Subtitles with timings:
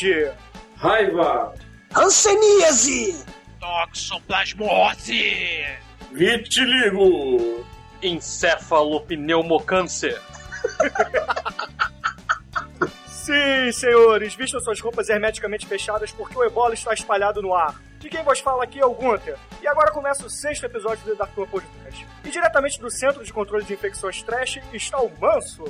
[0.00, 0.32] Peste!
[0.76, 1.52] Raiva!
[1.94, 3.22] Hanseníase!
[3.60, 5.66] Toxoplasmose!
[6.12, 7.66] Vitiligo!
[8.02, 10.18] Encefalopneumocâncer.
[13.06, 17.78] Sim, senhores, vistam suas roupas hermeticamente fechadas porque o ebola está espalhado no ar.
[17.98, 19.36] De quem vos fala aqui é o Gunther.
[19.60, 22.06] E agora começa o sexto episódio do Dark Podcast.
[22.24, 25.64] E diretamente do Centro de Controle de Infecções Trash está o Manso.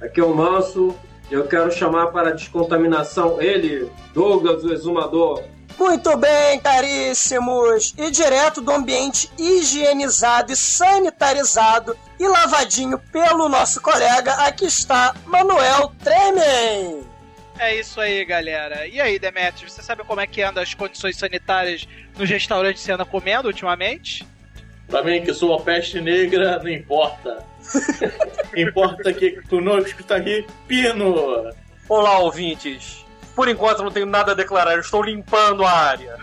[0.00, 0.98] Aqui é o Manso.
[1.30, 5.42] Eu quero chamar para a descontaminação ele, Douglas, o exumador.
[5.78, 7.94] Muito bem, caríssimos!
[7.98, 15.92] E direto do ambiente higienizado e sanitarizado e lavadinho pelo nosso colega, aqui está Manuel
[16.02, 17.04] Tremen!
[17.58, 18.86] É isso aí, galera.
[18.86, 22.86] E aí, Demetrius, você sabe como é que andam as condições sanitárias nos restaurantes que
[22.86, 24.26] você anda comendo ultimamente?
[24.86, 27.44] Pra mim, que sou a peste negra, não importa.
[28.56, 31.50] importa que conosco está aqui Pino.
[31.88, 33.04] Olá, ouvintes.
[33.34, 36.16] Por enquanto não tenho nada a declarar, eu estou limpando a área.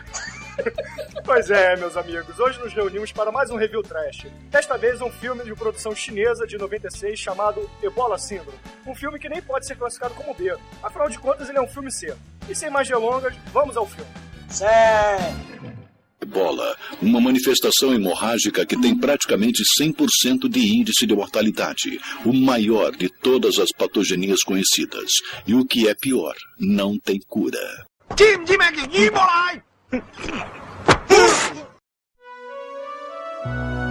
[1.25, 4.27] Pois é, meus amigos, hoje nos reunimos para mais um review trash.
[4.50, 8.59] Desta vez um filme de produção chinesa de 96 chamado Ebola Syndrome.
[8.85, 11.67] Um filme que nem pode ser classificado como B, afinal de contas ele é um
[11.67, 12.13] filme C.
[12.50, 14.11] E sem mais delongas, vamos ao filme.
[14.50, 15.82] Certo!
[16.23, 23.09] Ebola, uma manifestação hemorrágica que tem praticamente 100% de índice de mortalidade, o maior de
[23.09, 25.11] todas as patogenias conhecidas.
[25.45, 27.85] E o que é pior, não tem cura.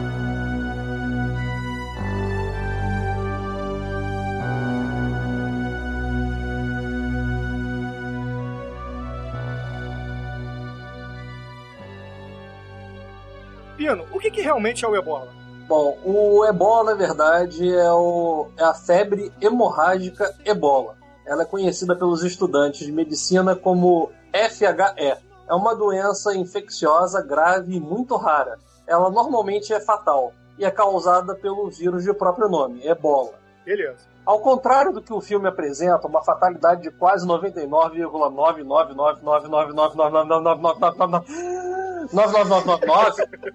[14.13, 15.29] O que, que realmente é o ebola?
[15.67, 20.97] Bom, o ebola, na verdade, é, o, é a febre hemorrágica ebola.
[21.27, 25.17] Ela é conhecida pelos estudantes de medicina como FHE.
[25.49, 28.59] É uma doença infecciosa grave e muito rara.
[28.87, 33.33] Ela normalmente é fatal e é causada pelo vírus de próprio nome, ebola.
[33.65, 34.13] Beleza.
[34.25, 37.27] Ao contrário do que o filme apresenta, uma fatalidade de quase
[42.09, 43.53] 99,9999999999999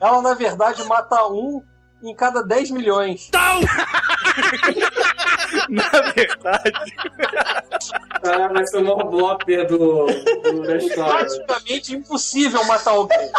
[0.00, 1.62] ela na verdade mata um
[2.02, 3.30] em cada 10 milhões.
[5.70, 6.72] Na verdade,
[8.22, 11.26] Ah, vai ser o maior blopper do, do da história.
[11.26, 13.30] Praticamente impossível matar alguém.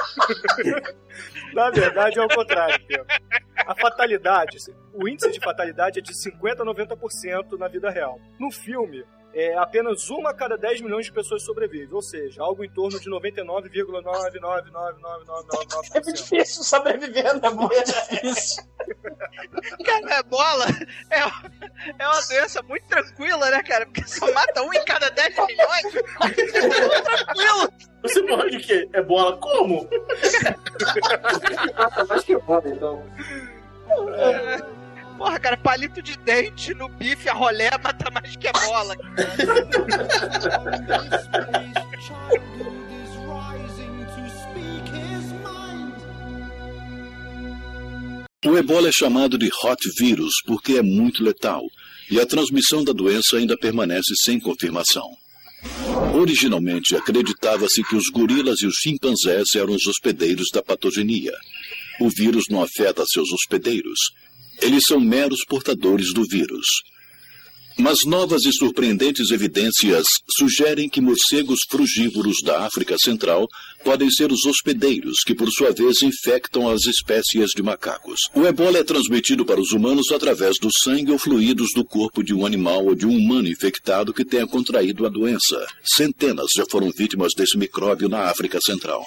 [1.54, 3.06] na verdade é o contrário, Pino.
[3.68, 4.58] A fatalidade,
[4.94, 8.20] o índice de fatalidade é de 50 a 90% na vida real.
[8.40, 9.04] No filme,
[9.36, 12.98] é, apenas uma a cada 10 milhões de pessoas sobrevive, ou seja, algo em torno
[12.98, 15.90] de 99,9999999%.
[15.94, 17.50] É muito difícil sobreviver, né?
[17.50, 18.64] Muito difícil.
[19.84, 20.68] Cara, bola
[21.10, 21.20] é,
[22.00, 23.86] é uma doença muito tranquila, né, cara?
[23.86, 25.92] Porque só mata um em cada 10 milhões.
[27.04, 27.74] Tranquilo.
[28.04, 28.88] Você morre de quê?
[28.94, 29.90] É bola como?
[31.78, 33.04] Ah, mais que ebola, então.
[35.18, 38.96] Porra, cara, palito de dente no bife, a rolé mata mais que a bola.
[48.46, 51.64] O ebola é chamado de hot vírus porque é muito letal
[52.12, 55.10] e a transmissão da doença ainda permanece sem confirmação.
[56.14, 61.34] Originalmente acreditava-se que os gorilas e os chimpanzés eram os hospedeiros da patogenia.
[62.00, 63.98] O vírus não afeta seus hospedeiros.
[64.62, 66.66] Eles são meros portadores do vírus.
[67.78, 70.06] Mas novas e surpreendentes evidências
[70.38, 73.50] sugerem que morcegos frugívoros da África Central
[73.84, 78.30] podem ser os hospedeiros, que por sua vez infectam as espécies de macacos.
[78.34, 82.34] O ebola é transmitido para os humanos através do sangue ou fluidos do corpo de
[82.34, 85.68] um animal ou de um humano infectado que tenha contraído a doença.
[85.84, 89.06] Centenas já foram vítimas desse micróbio na África Central.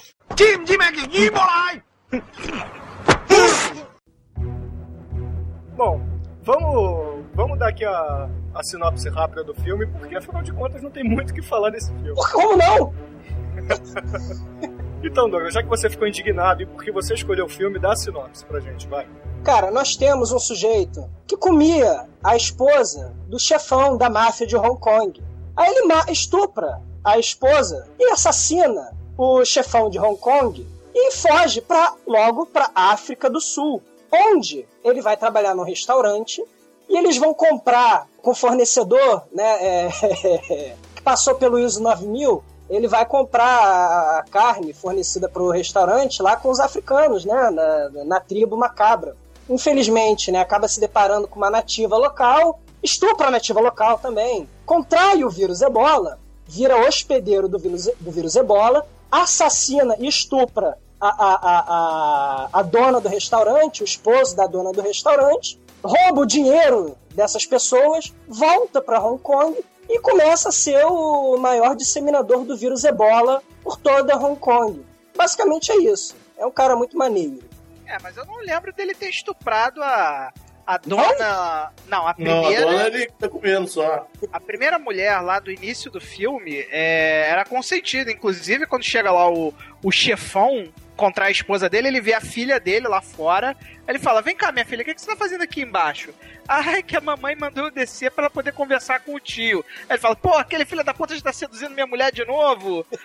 [5.79, 6.01] Bom,
[6.43, 10.91] vamos, vamos dar aqui a, a sinopse rápida do filme, porque afinal de contas não
[10.91, 12.17] tem muito o que falar desse filme.
[12.33, 12.93] Como não?
[15.01, 17.97] Então, Douglas, já que você ficou indignado e porque você escolheu o filme, dá a
[17.97, 19.07] sinopse pra gente, vai.
[19.45, 24.77] Cara, nós temos um sujeito que comia a esposa do chefão da máfia de Hong
[24.81, 25.23] Kong.
[25.57, 31.95] Aí ele estupra a esposa e assassina o chefão de Hong Kong e foge pra,
[32.05, 33.81] logo para África do Sul,
[34.13, 36.43] onde ele vai trabalhar num restaurante
[36.89, 39.89] e eles vão comprar com o fornecedor, né, é,
[40.95, 46.37] que passou pelo ISO 9000, ele vai comprar a carne fornecida para o restaurante lá
[46.37, 49.17] com os africanos, né, na, na tribo macabra.
[49.49, 55.25] Infelizmente, né, acaba se deparando com uma nativa local, estupra a nativa local também, contrai
[55.25, 56.19] o vírus ebola
[56.49, 62.63] vira hospedeiro do vírus, do vírus ebola, assassina e estupra a, a, a, a, a
[62.63, 68.81] dona do restaurante, o esposo da dona do restaurante, rouba o dinheiro dessas pessoas, volta
[68.81, 69.59] para Hong Kong
[69.89, 74.85] e começa a ser o maior disseminador do vírus ebola por toda Hong Kong.
[75.17, 76.15] Basicamente é isso.
[76.37, 77.41] É um cara muito maneiro.
[77.87, 80.33] É, mas eu não lembro dele ter estuprado a.
[80.67, 81.03] A dona.
[81.09, 82.67] Não, a Não, a primeira.
[82.67, 84.07] dona ele tá comendo só.
[84.31, 88.13] A primeira mulher lá do início do filme é, era consentida.
[88.13, 90.69] Inclusive, quando chega lá o, o chefão
[90.99, 93.57] contra a esposa dele, ele vê a filha dele lá fora.
[93.87, 96.13] Ele fala: Vem cá, minha filha, o que, que você tá fazendo aqui embaixo?
[96.47, 99.65] Ai, que a mamãe mandou eu descer pra ela poder conversar com o tio.
[99.83, 102.85] Aí ele fala: Pô, aquele filho da puta já tá seduzindo minha mulher de novo.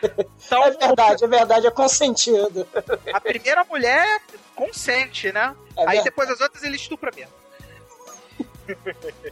[0.45, 2.67] Então, É verdade, é verdade, é consentido.
[3.13, 4.19] a primeira mulher
[4.55, 5.55] consente, né?
[5.77, 7.31] É Aí depois as outras ele estupra mesmo.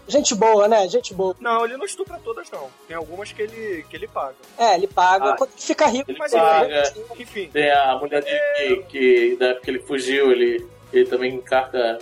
[0.07, 0.87] Gente boa, né?
[0.89, 1.35] Gente boa.
[1.39, 2.69] Não, ele não estupra todas, não.
[2.87, 4.35] Tem algumas que ele, que ele paga.
[4.57, 6.09] É, ele paga Ah, quando fica rico.
[6.11, 6.67] ele mas paga.
[6.67, 11.05] ele- Enfim, Tem a mulher dele que, que da época que ele fugiu, ele, ele
[11.05, 11.99] também encarta.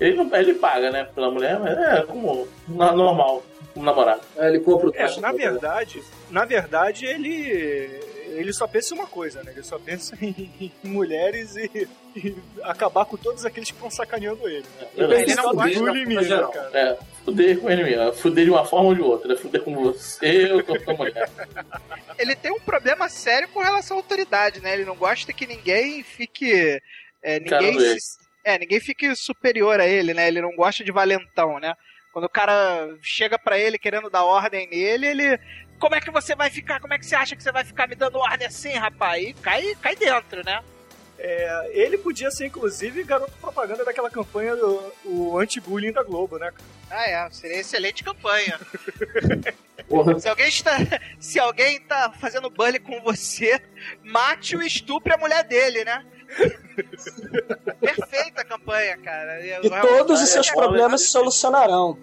[0.00, 3.42] Ele, não, ele paga, né, pela mulher, mas é como normal,
[3.74, 4.22] como namorado.
[4.38, 8.00] Aí ele compra o é, na verdade, na verdade, ele.
[8.40, 9.52] Ele só pensa em uma coisa, né?
[9.52, 14.48] Ele só pensa em, em mulheres e, e acabar com todos aqueles que estão sacaneando
[14.48, 14.64] ele.
[14.80, 14.86] Né?
[14.96, 16.50] Ele Ele não gosta mesmo, né, geral.
[16.52, 16.70] cara.
[16.78, 18.12] É, fuder com ele mesmo.
[18.14, 19.28] Fuder de uma forma ou de outra.
[19.28, 19.36] né?
[19.36, 21.30] Fuder com você ou com a mulher.
[22.18, 24.72] ele tem um problema sério com relação à autoridade, né?
[24.74, 26.80] Ele não gosta que ninguém fique.
[27.22, 30.28] é, ninguém, se- é, ninguém fique superior a ele, né?
[30.28, 31.74] Ele não gosta de valentão, né?
[32.12, 35.38] Quando o cara chega pra ele querendo dar ordem nele, ele.
[35.80, 36.78] Como é que você vai ficar?
[36.78, 39.26] Como é que você acha que você vai ficar me dando ordem assim, rapaz?
[39.26, 40.62] E cai, cai dentro, né?
[41.18, 46.50] É, ele podia ser, inclusive, garoto propaganda daquela campanha do o anti-bullying da Globo, né?
[46.50, 46.64] cara?
[46.90, 47.30] Ah, é.
[47.30, 48.60] Seria excelente campanha.
[50.20, 50.76] Se alguém está,
[51.18, 53.60] se alguém tá fazendo bullying com você,
[54.04, 56.06] mate o estupre a mulher dele, né?
[57.80, 59.40] Perfeita a campanha, cara.
[59.44, 61.98] E todos os seus é, problemas é, se solucionarão.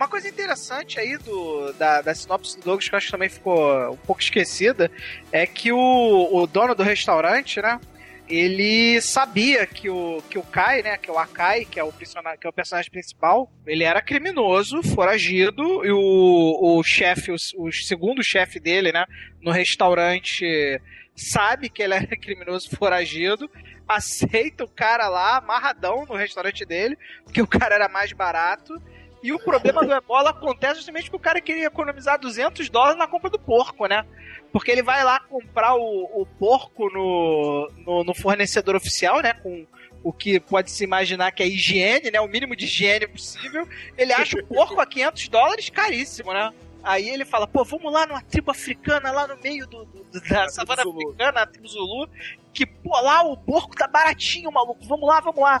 [0.00, 3.28] Uma coisa interessante aí do, da, da sinopse do Douglas, que eu acho que também
[3.28, 4.90] ficou um pouco esquecida,
[5.30, 7.78] é que o, o dono do restaurante, né?
[8.26, 10.96] Ele sabia que o, que o Kai, né?
[10.96, 14.82] Que é o Akai, que é o, que é o personagem principal, ele era criminoso,
[14.82, 19.04] foragido, e o, o chefe, o, o segundo chefe dele, né?
[19.42, 20.80] No restaurante
[21.14, 23.50] sabe que ele é criminoso foragido,
[23.86, 28.80] aceita o cara lá, amarradão no restaurante dele, porque o cara era mais barato.
[29.22, 33.06] E o problema do ebola acontece justamente porque o cara queria economizar 200 dólares na
[33.06, 34.04] compra do porco, né?
[34.52, 39.34] Porque ele vai lá comprar o, o porco no, no, no fornecedor oficial, né?
[39.34, 39.66] Com
[40.02, 42.20] o que pode se imaginar que é higiene, né?
[42.20, 43.68] O mínimo de higiene possível.
[43.98, 46.50] Ele acha o porco a 500 dólares caríssimo, né?
[46.82, 50.48] Aí ele fala, pô, vamos lá numa tribo africana, lá no meio do, do- da
[50.48, 52.08] savana africana, a tribo Zulu,
[52.54, 55.60] que, pô, lá o porco tá baratinho, maluco, vamos lá, vamos lá.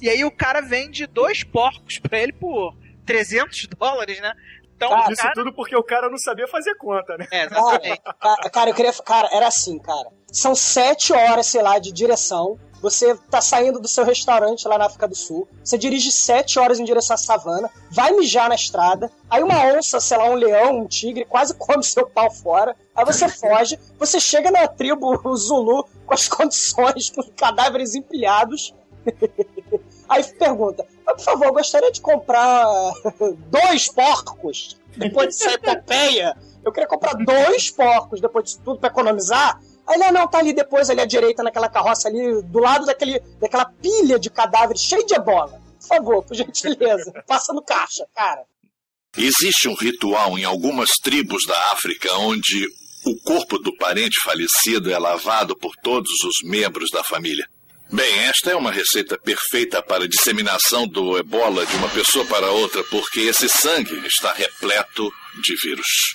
[0.00, 2.74] E aí o cara vende dois porcos pra ele por
[3.06, 4.32] 300 dólares, né?
[4.76, 5.34] Então, Ah, o Isso cara...
[5.34, 7.26] tudo porque o cara não sabia fazer conta, né?
[7.30, 8.00] É, exatamente.
[8.18, 8.92] Cara, cara, eu queria.
[8.94, 10.08] Cara, era assim, cara.
[10.32, 12.58] São sete horas, sei lá, de direção.
[12.80, 15.46] Você tá saindo do seu restaurante lá na África do Sul.
[15.62, 17.68] Você dirige sete horas em direção à savana.
[17.90, 19.10] Vai mijar na estrada.
[19.28, 22.74] Aí uma onça, sei lá, um leão, um tigre, quase come seu pau fora.
[22.94, 23.78] Aí você foge.
[23.98, 28.74] Você chega na tribo Zulu com as condições, com cadáveres empilhados.
[30.08, 32.66] Aí pergunta: "Mas, por favor, eu gostaria de comprar
[33.50, 36.36] dois porcos depois dessa epopeia.
[36.64, 39.60] Eu queria comprar dois porcos depois disso tudo pra economizar.
[39.86, 42.86] Aí ele, ah, não, tá ali depois, ali à direita, naquela carroça ali, do lado
[42.86, 45.60] daquele, daquela pilha de cadáveres cheio de ebola.
[45.80, 48.44] Por favor, por gentileza, passa no caixa, cara.
[49.16, 52.68] Existe um ritual em algumas tribos da África onde
[53.04, 57.48] o corpo do parente falecido é lavado por todos os membros da família.
[57.92, 62.84] Bem, esta é uma receita perfeita para disseminação do ebola de uma pessoa para outra,
[62.84, 65.10] porque esse sangue está repleto
[65.42, 66.14] de vírus.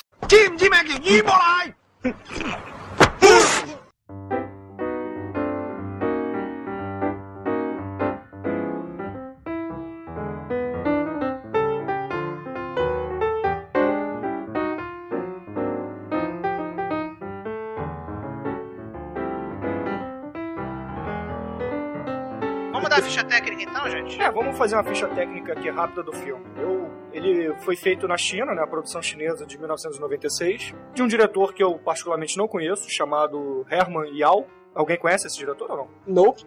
[23.15, 24.21] Ficha técnica então, gente?
[24.21, 26.43] É, vamos fazer uma ficha técnica aqui rápida do filme.
[26.57, 31.53] Eu, ele foi feito na China, né, a produção chinesa de 1996, de um diretor
[31.53, 34.45] que eu particularmente não conheço, chamado Herman Yao.
[34.73, 35.89] Alguém conhece esse diretor ou não?
[36.05, 36.45] Nope.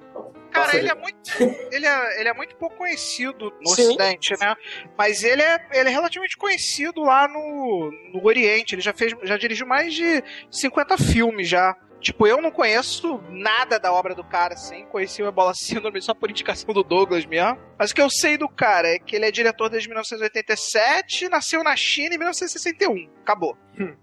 [0.50, 1.30] Cara, ele é muito.
[1.72, 3.88] Ele é, ele é muito pouco conhecido no Sim.
[3.88, 4.54] Ocidente, né?
[4.96, 8.74] Mas ele é, ele é relativamente conhecido lá no, no Oriente.
[8.74, 9.14] Ele já fez.
[9.22, 11.74] Já dirigiu mais de 50 filmes já.
[12.00, 14.84] Tipo, eu não conheço nada da obra do cara, assim.
[14.86, 17.58] Conheci o Ebola Síndrome só por indicação do Douglas mesmo.
[17.78, 21.62] Mas o que eu sei do cara é que ele é diretor desde 1987, nasceu
[21.64, 23.10] na China em 1961.
[23.22, 23.56] Acabou.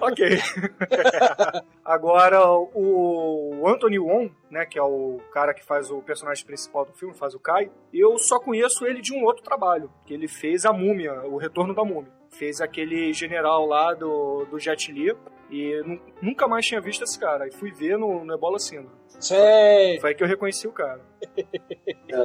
[0.00, 0.22] Ok.
[1.84, 6.92] Agora, o Anthony Wong, né, que é o cara que faz o personagem principal do
[6.92, 10.66] filme, faz o Kai, eu só conheço ele de um outro trabalho, que ele fez
[10.66, 12.12] a Múmia, o Retorno da Múmia.
[12.38, 15.14] Fez aquele general lá do, do Jet Li,
[15.50, 17.46] e nu- nunca mais tinha visto esse cara.
[17.46, 18.90] E fui ver no, no Ebola Syndrome.
[19.20, 19.98] Sei.
[20.00, 21.00] Foi aí que eu reconheci o cara.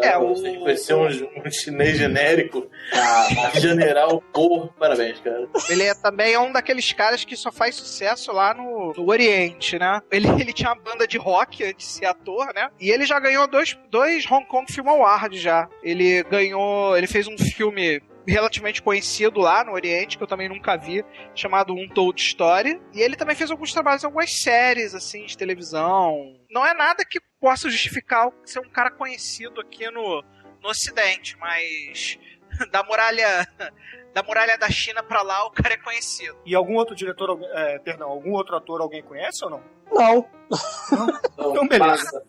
[0.03, 2.69] É, Ah, o- Você que conhecer um, um chinês genérico,
[3.55, 5.47] general, porra, parabéns, cara.
[5.69, 9.99] Ele é também um daqueles caras que só faz sucesso lá no, no Oriente, né?
[10.11, 12.69] Ele, ele tinha uma banda de rock antes de ser ator, né?
[12.79, 15.67] E ele já ganhou dois, dois Hong Kong Film Awards já.
[15.81, 16.95] Ele ganhou.
[16.95, 21.03] Ele fez um filme relativamente conhecido lá no Oriente, que eu também nunca vi,
[21.35, 22.81] chamado Untold Story.
[22.93, 26.35] E ele também fez alguns trabalhos em algumas séries, assim, de televisão.
[26.49, 30.23] Não é nada que possa justificar ser um cara conhecido aqui no,
[30.61, 32.19] no Ocidente, mas
[32.71, 33.47] da muralha
[34.13, 36.37] da muralha da China pra lá o cara é conhecido.
[36.45, 39.63] E algum outro diretor, é, perdão, algum outro ator alguém conhece ou não?
[39.91, 40.29] Não.
[41.33, 42.23] Então, beleza.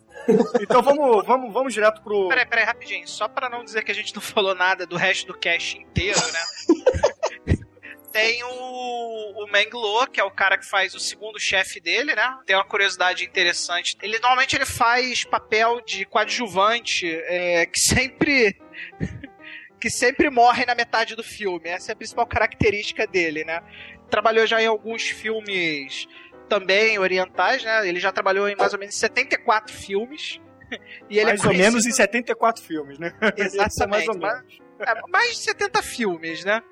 [0.60, 2.28] Então vamos, vamos, vamos direto pro.
[2.28, 3.06] Peraí, peraí, rapidinho.
[3.08, 6.20] Só pra não dizer que a gente não falou nada do resto do cast inteiro,
[6.32, 7.56] né?
[8.12, 12.12] Tem o, o Meng Lo, que é o cara que faz o segundo chefe dele,
[12.14, 12.38] né?
[12.44, 13.96] Tem uma curiosidade interessante.
[14.02, 18.60] Ele normalmente ele faz papel de coadjuvante, é, que sempre
[19.80, 21.68] que sempre morre na metade do filme.
[21.68, 23.62] Essa é a principal característica dele, né?
[24.10, 26.08] Trabalhou já em alguns filmes
[26.50, 27.88] também orientais, né?
[27.88, 30.38] Ele já trabalhou em mais ou menos 74 filmes.
[31.10, 33.12] E ele mais é ou menos em conhecido- 74 filmes, né?
[33.36, 34.18] Isso é mais ou Exatamente.
[34.20, 34.58] menos.
[34.78, 36.62] É, mais de 70 filmes, né?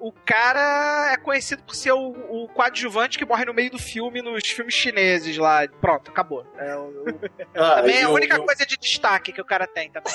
[0.00, 4.20] O cara é conhecido por ser o, o coadjuvante que morre no meio do filme
[4.20, 5.66] nos filmes chineses lá.
[5.80, 6.44] Pronto, acabou.
[6.58, 7.04] É, o-
[7.54, 10.12] Ah, também é a única o- coisa de destaque que o cara tem também.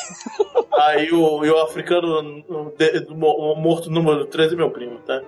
[0.73, 2.43] Ah, e o, e o africano
[2.77, 5.21] de- o morto número 13 é meu primo, tá?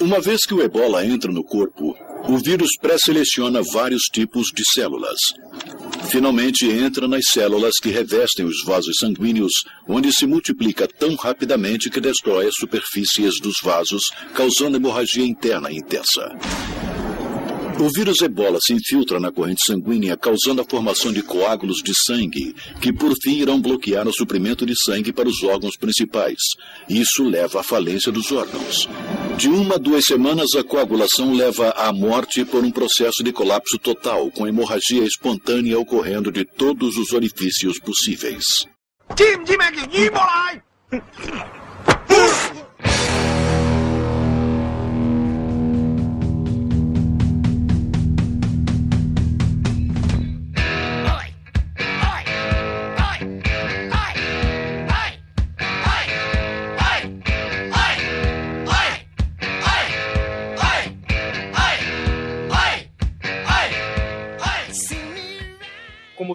[0.00, 1.94] Uma vez que o ebola entra no corpo,
[2.26, 5.18] o vírus pré-seleciona vários tipos de células.
[6.08, 9.52] Finalmente entra nas células que revestem os vasos sanguíneos,
[9.86, 14.02] onde se multiplica tão rapidamente que destrói as superfícies dos vasos,
[14.34, 16.34] causando hemorragia interna intensa.
[17.78, 22.54] O vírus ebola se infiltra na corrente sanguínea, causando a formação de coágulos de sangue,
[22.80, 26.38] que por fim irão bloquear o suprimento de sangue para os órgãos principais.
[26.88, 28.86] Isso leva à falência dos órgãos.
[29.40, 33.78] De uma a duas semanas, a coagulação leva à morte por um processo de colapso
[33.78, 38.44] total, com hemorragia espontânea ocorrendo de todos os orifícios possíveis.
[39.08, 39.16] Como
[41.56, 41.59] o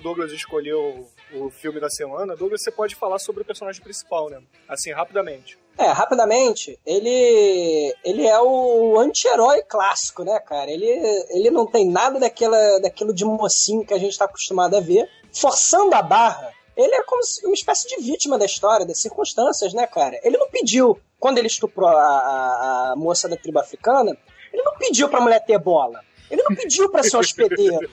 [0.05, 4.39] Douglas escolheu o filme da semana, Douglas, você pode falar sobre o personagem principal, né?
[4.69, 5.57] Assim, rapidamente.
[5.79, 10.69] É, rapidamente, ele ele é o anti-herói clássico, né, cara?
[10.69, 10.85] Ele,
[11.31, 15.09] ele não tem nada daquela, daquilo de mocinho que a gente tá acostumado a ver.
[15.33, 19.87] Forçando a barra, ele é como uma espécie de vítima da história, das circunstâncias, né,
[19.87, 20.19] cara?
[20.21, 24.15] Ele não pediu, quando ele estuprou a, a, a moça da tribo africana,
[24.53, 25.99] ele não pediu pra mulher ter bola.
[26.35, 27.89] Ele não pediu pra ser hospedeiro.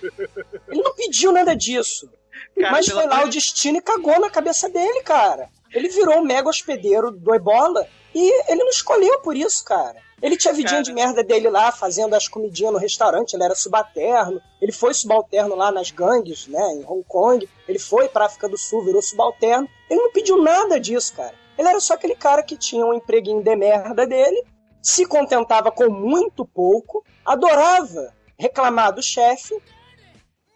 [0.68, 2.10] Ele não pediu nada disso.
[2.58, 5.48] Cara, Mas foi lá o destino e cagou na cabeça dele, cara.
[5.72, 9.96] Ele virou um mega hospedeiro do Ebola e ele não escolheu por isso, cara.
[10.20, 10.82] Ele tinha vidinha Cara.
[10.82, 14.40] de merda dele lá, fazendo as comidinhas no restaurante, ele era subalterno.
[14.60, 17.48] Ele foi subalterno lá nas gangues, né, em Hong Kong.
[17.66, 19.68] Ele foi pra África do Sul, virou subalterno.
[19.90, 21.34] Ele não pediu nada disso, cara.
[21.58, 24.44] Ele era só aquele cara que tinha um empreguinho de merda dele,
[24.80, 29.54] se contentava com muito pouco, adorava reclamar do chefe,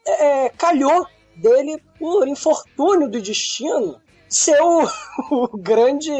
[0.04, 4.82] é, calhou dele, por infortúnio do destino, ser o,
[5.30, 6.10] o grande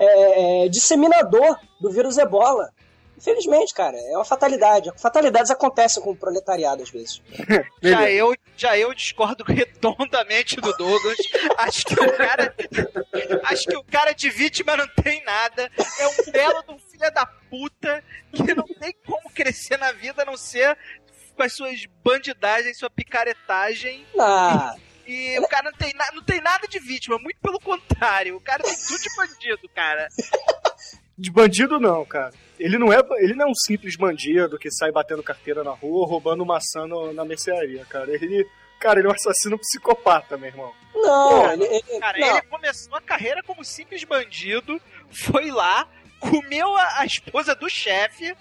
[0.00, 2.70] é, disseminador do vírus ebola.
[3.16, 4.90] Infelizmente, cara, é uma fatalidade.
[4.96, 7.22] Fatalidades acontecem com o proletariado às vezes.
[7.80, 11.18] Já eu, já eu discordo redondamente do Douglas.
[11.58, 12.54] Acho que o cara.
[13.44, 15.70] acho que o cara de vítima não tem nada.
[16.00, 20.26] É um belo de filho da puta que não tem como crescer na vida a
[20.26, 20.76] não ser
[21.36, 24.06] com as suas bandidagens, sua picaretagem.
[24.18, 24.74] Ah,
[25.06, 28.36] E o cara não tem, na- não tem nada de vítima, muito pelo contrário.
[28.36, 30.08] O cara tem tudo de bandido, cara.
[31.18, 32.32] De bandido não, cara.
[32.58, 36.06] Ele não é, ele não é um simples bandido que sai batendo carteira na rua,
[36.06, 38.12] roubando maçã no- na mercearia, cara.
[38.12, 38.46] Ele,
[38.78, 40.72] cara, ele é um assassino psicopata, meu irmão.
[40.94, 42.36] não, ele, ele- Cara, não.
[42.36, 44.80] ele começou a carreira como simples bandido,
[45.10, 45.88] foi lá,
[46.30, 48.34] comeu a, a esposa do chefe.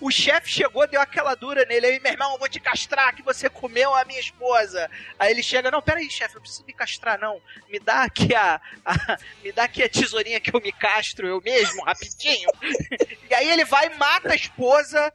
[0.00, 1.86] O chefe chegou, deu aquela dura nele.
[1.86, 4.90] Aí, meu irmão, eu vou te castrar que você comeu a minha esposa.
[5.16, 7.40] Aí ele chega, não, peraí, chefe, não precisa me castrar, não.
[7.68, 11.40] Me dá aqui a, a- me dá aqui a tesourinha que eu me castro eu
[11.40, 12.50] mesmo, rapidinho.
[13.30, 15.10] E aí ele vai, mata a esposa,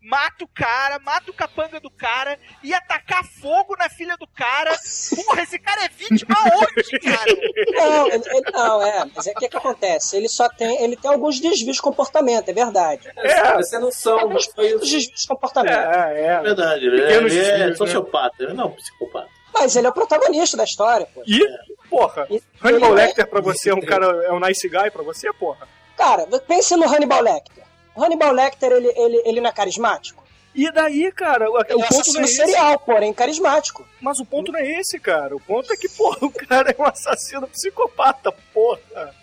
[0.00, 4.74] mata o cara, mata o capanga do cara, ia tacar fogo na filha do cara.
[5.14, 7.30] Porra, esse cara é vítima aonde, cara?
[7.76, 8.08] Não,
[8.52, 10.16] não, é, mas é o que, que acontece?
[10.16, 13.08] Ele só tem, ele tem alguns desvios de comportamento, é verdade.
[13.16, 15.72] É, você não são, Alguns desvios de comportamento.
[15.74, 16.40] É, É é.
[16.40, 17.74] verdade, ele, é- ele é né?
[17.74, 19.28] sociopata, ele não é um psicopata.
[19.52, 21.22] Mas ele é o protagonista da história, pô.
[21.26, 21.40] E,
[21.88, 25.02] porra, E- Hannibal é- Lecter pra você é um cara, é um nice guy pra
[25.02, 25.66] você, porra?
[25.96, 27.64] Cara, pense no Hannibal Lecter.
[27.94, 30.20] O Hannibal Lecter, ele, ele, ele não é carismático?
[30.54, 32.36] E daí, cara, o, Ele é ponto não é esse.
[32.36, 33.86] serial, porém carismático.
[34.00, 35.36] Mas o ponto não é esse, cara.
[35.36, 39.14] O ponto é que, porra, o cara é um assassino psicopata, porra.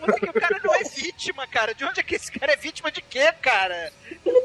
[0.00, 1.74] Como é que o cara não é vítima, cara?
[1.74, 3.92] De onde é que esse cara é vítima de quê, cara?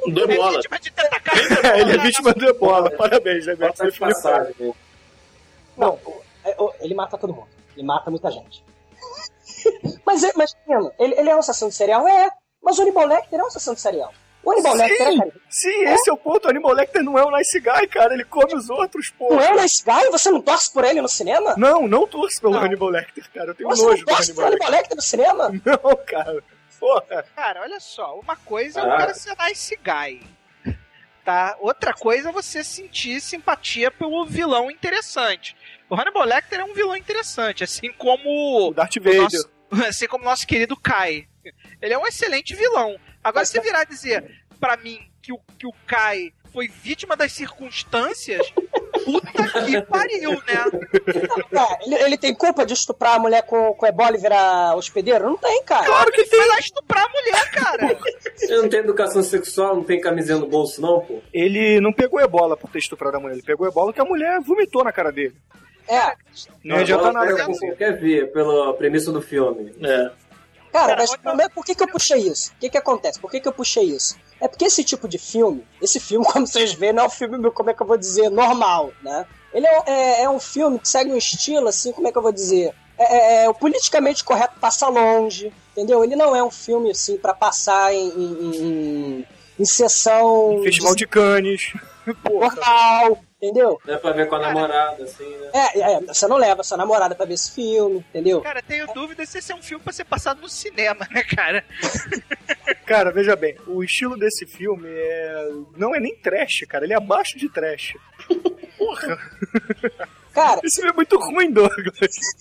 [0.08, 0.52] Deu É bola.
[0.58, 2.92] vítima de ter tacado É, ele é vítima do ebola.
[2.92, 3.78] Parabéns, né, Beto?
[3.78, 4.56] Passa de passagem.
[4.60, 4.74] né?
[5.78, 6.00] Não,
[6.46, 7.48] é, ele mata todo mundo.
[7.76, 8.64] Ele mata muita gente.
[10.06, 10.56] mas, é- mas,
[11.00, 12.08] ele, ele é um assassino serial?
[12.08, 12.30] É.
[12.62, 14.14] Mas o Lecter é um assassino serial.
[14.44, 15.42] O Hannibal Lecter é Sim, carismático.
[15.50, 16.46] sim, esse é o ponto.
[16.46, 18.14] O Hannibal Lecter não é um nice guy, cara.
[18.14, 19.46] Ele come os outros, Não porra.
[19.46, 20.10] é nesse guy?
[20.12, 21.56] Você não torce por ele no cinema?
[21.58, 22.60] Não, não torço pelo Não.
[22.62, 23.52] Hannibal Lecter, cara.
[23.52, 24.96] Eu tenho Você não nojo do torce Hannibal Hannibal Lecter.
[24.98, 25.50] No cinema?
[25.66, 26.44] Não, cara.
[26.80, 27.26] Porra.
[27.36, 29.02] Cara, olha só, uma coisa é o Caraca.
[29.04, 30.22] cara ser nice guy.
[31.24, 31.56] Tá?
[31.62, 35.56] Outra coisa é você sentir simpatia pelo vilão interessante.
[35.90, 39.22] O Hannibal Lecter é um vilão interessante, assim como O Darth o Vader.
[39.22, 39.50] nosso,
[39.88, 41.26] assim como o nosso querido Kai.
[41.82, 42.98] Ele é um excelente vilão.
[43.24, 44.24] Agora, se você virar dizer
[44.60, 48.48] pra mim que o, que o Kai foi vítima das circunstâncias,
[49.04, 49.32] puta
[49.66, 50.66] que pariu, né?
[51.52, 55.26] Cara, ele, ele tem culpa de estuprar a mulher com, com ebola e virar hospedeiro?
[55.30, 55.86] Não tem, cara.
[55.86, 56.48] Claro que Ele tem.
[56.48, 57.98] lá estuprar a mulher, cara.
[58.36, 61.22] Você não tem educação sexual, não tem camisinha no bolso, não, pô?
[61.34, 63.34] Ele não pegou ebola por ter estuprado a mulher.
[63.34, 65.36] Ele pegou ebola que a mulher vomitou na cara dele.
[65.86, 66.14] É,
[66.64, 67.68] Não adianta Bola nada você.
[67.68, 69.74] qualquer via, pela premissa do filme.
[69.82, 70.12] É.
[70.74, 72.52] Cara, mas mas por que, que eu puxei isso?
[72.52, 73.20] O que, que acontece?
[73.20, 74.18] Por que, que eu puxei isso?
[74.42, 77.38] É porque esse tipo de filme, esse filme, como vocês veem, não é um filme,
[77.38, 79.26] meu, como é que eu vou dizer, normal, né?
[79.54, 82.22] Ele é, é- é um filme que segue um estilo, assim, como é que eu
[82.24, 82.74] vou dizer?
[82.98, 86.04] É, é- é o politicamente correto passa longe, entendeu?
[86.04, 89.28] Ele não é um filme, assim, pra passar em, em, em-
[89.60, 91.74] em sessão Festival de Cannes.
[92.24, 93.16] Porra.
[93.44, 93.80] Entendeu?
[93.86, 95.50] Dá pra ver com a namorada, assim, né?
[95.54, 98.42] É, é, você não leva sua namorada pra ver esse filme, entendeu?
[98.42, 101.64] Cara, tenho dúvida se esse é um filme pra ser passado no cinema, né, cara?
[102.86, 105.50] Cara, veja bem, o estilo desse filme é.
[105.78, 107.94] não é nem trash, cara, ele é abaixo de trash.
[108.78, 109.18] Porra,
[110.34, 111.94] Cara, esse filme é muito ruim, Douglas.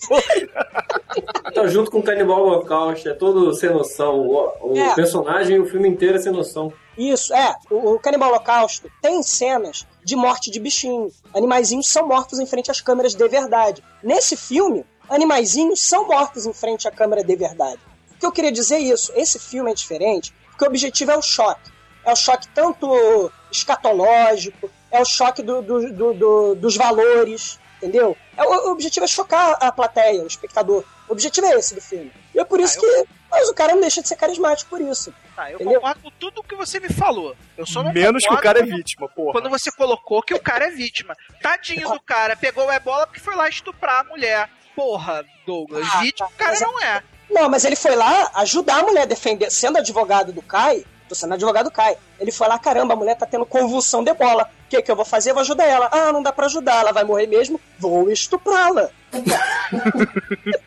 [1.53, 4.19] Tá junto com o Canibal Holocaust, é todo sem noção.
[4.19, 4.95] O, o É.
[4.95, 6.73] personagem e o filme inteiro é sem noção.
[6.97, 7.55] Isso, é.
[7.69, 11.11] O, o Canibal Holocausto tem cenas de morte de bichinho.
[11.33, 13.83] Animaizinhos são mortos em frente às câmeras de verdade.
[14.03, 17.79] Nesse filme, animaizinhos são mortos em frente à câmera de verdade.
[18.11, 19.11] O que eu queria dizer é isso.
[19.15, 21.71] Esse filme é diferente porque o objetivo é o choque.
[22.05, 28.15] É o choque tanto escatológico, é o choque do- do- do- do- dos valores, entendeu?
[28.37, 30.83] É, o, o objetivo é chocar a plateia, o espectador.
[31.07, 32.11] O objetivo é esse do filme.
[32.33, 33.05] E é por isso que.
[33.31, 35.13] Mas o cara não deixa de ser carismático por isso.
[35.35, 35.75] Tá, eu Entendeu?
[35.81, 37.35] concordo com tudo que você me falou.
[37.57, 39.31] Eu só não Menos que o cara é vítima, porra.
[39.31, 41.15] Quando você colocou que o cara é vítima.
[41.41, 44.49] Tadinho do cara, pegou o ebola porque foi lá estuprar a mulher.
[44.75, 47.03] Porra, Douglas, Ah, vítima tá, o cara mas é- não é.
[47.31, 49.49] Não, mas ele foi lá ajudar a mulher a defender.
[49.49, 51.97] Sendo advogado do Kai, tô sendo advogado do Kai.
[52.19, 54.43] Ele foi lá, caramba, a mulher tá tendo convulsão de bola.
[54.65, 55.31] O que, que eu vou fazer?
[55.31, 55.89] Eu vou ajudar ela.
[55.91, 57.59] Ah, não dá pra ajudar, ela vai morrer mesmo.
[57.79, 58.89] Vou estuprá-la.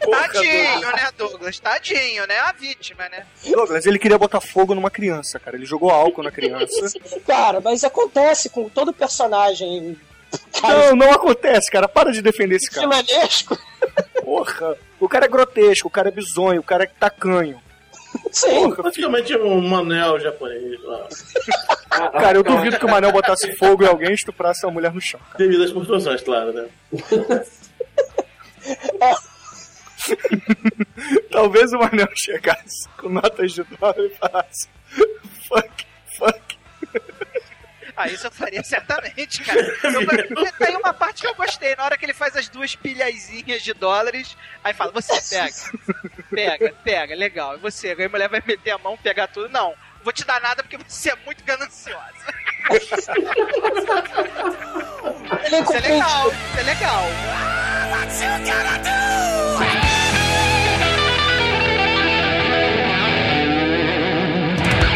[0.01, 1.59] Porra, Tadinho, né, Douglas?
[1.59, 2.39] Tadinho, né?
[2.39, 3.27] A vítima, né?
[3.51, 5.57] Douglas, ele queria botar fogo numa criança, cara.
[5.57, 6.99] Ele jogou álcool na criança.
[7.27, 9.97] Cara, mas acontece com todo personagem
[10.63, 11.89] Não, não acontece, cara.
[11.89, 12.87] Para de defender esse cara.
[12.89, 13.59] vilanesco.
[14.23, 14.77] Porra.
[15.01, 17.61] O cara é grotesco, o cara é bizonho, o cara é tacanho.
[18.33, 18.71] Sim.
[18.73, 21.07] Praticamente um manel japonês lá.
[22.13, 25.01] Cara, eu duvido que o Manel botasse fogo em alguém e estuprasse a mulher no
[25.01, 25.19] chão.
[25.21, 25.39] cara.
[25.39, 26.67] Devido às proporções, claro, né?
[31.31, 34.69] Talvez o Manel chegasse com notas de dólar e falasse:
[35.49, 36.57] fuck, fuck.
[37.97, 39.59] Ah, isso eu faria certamente, cara.
[39.59, 40.07] Eu,
[40.59, 43.73] tem uma parte que eu gostei, na hora que ele faz as duas pilhazinhas de
[43.73, 45.55] dólares, aí fala, você pega,
[46.31, 47.55] pega, pega, legal.
[47.55, 49.49] E você, aí a mulher vai meter a mão, pegar tudo.
[49.49, 49.75] Não,
[50.05, 52.13] vou te dar nada porque você é muito gananciosa.
[52.69, 52.79] Ele
[55.57, 56.31] é Isso é legal,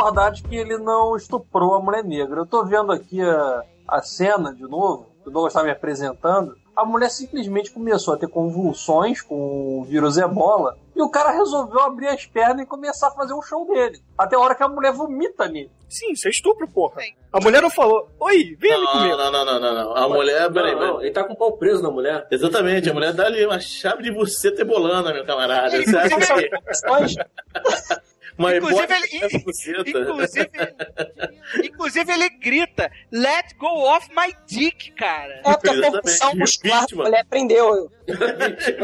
[0.03, 2.39] Verdade que ele não estuprou a mulher negra.
[2.41, 6.55] Eu tô vendo aqui a, a cena de novo, que o Douglas tá me apresentando.
[6.75, 11.81] A mulher simplesmente começou a ter convulsões com o vírus ebola e o cara resolveu
[11.81, 13.99] abrir as pernas e começar a fazer o show dele.
[14.17, 15.69] Até a hora que a mulher vomita nele.
[15.89, 17.01] Sim, isso é estupro, porra.
[17.01, 17.11] Sim.
[17.33, 19.17] A mulher não falou: Oi, vem ali Não, comigo.
[19.17, 19.95] não, não, não, não, não.
[19.97, 20.93] A mulher, peraí, Não, peraí.
[20.93, 22.25] não, ele tá com o pau preso na mulher.
[22.31, 25.69] Exatamente, a mulher dá ali uma chave de buceta ebolana, meu camarada.
[25.83, 26.49] Você acha que
[26.89, 27.15] Mas,
[28.47, 29.37] uma Inclusive, ele- é?
[29.37, 30.49] Inclusive,
[31.63, 35.41] inclusive ele grita, let go off my dick, cara.
[35.45, 37.03] é porque a compulsão muscular da Vítima.
[37.03, 37.91] mulher prendeu.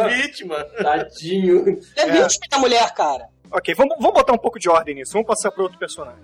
[0.10, 0.64] Vítima.
[0.82, 1.66] Tadinho.
[1.68, 3.28] Ele é vítima da mulher, cara.
[3.52, 5.14] Ok, vamos, vamos botar um pouco de ordem nisso.
[5.14, 6.22] Vamos passar para outro personagem.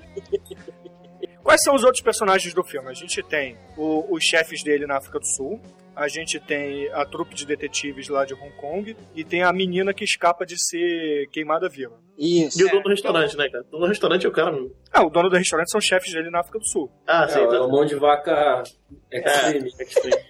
[1.41, 2.89] Quais são os outros personagens do filme?
[2.89, 5.59] A gente tem o- os chefes dele na África do Sul,
[5.95, 9.93] a gente tem a trupe de detetives lá de Hong Kong e tem a menina
[9.93, 11.99] que escapa de ser queimada viva.
[12.17, 12.62] Isso.
[12.62, 13.63] E o dono do restaurante, né, cara?
[13.67, 14.56] O dono do restaurante é o cara.
[14.91, 16.91] Ah, o dono do restaurante são chefes dele na África do Sul.
[17.08, 17.39] Ah, É, sim.
[17.39, 18.63] é o mão de vaca
[19.12, 19.71] extreme.
[19.79, 20.23] É, extreme.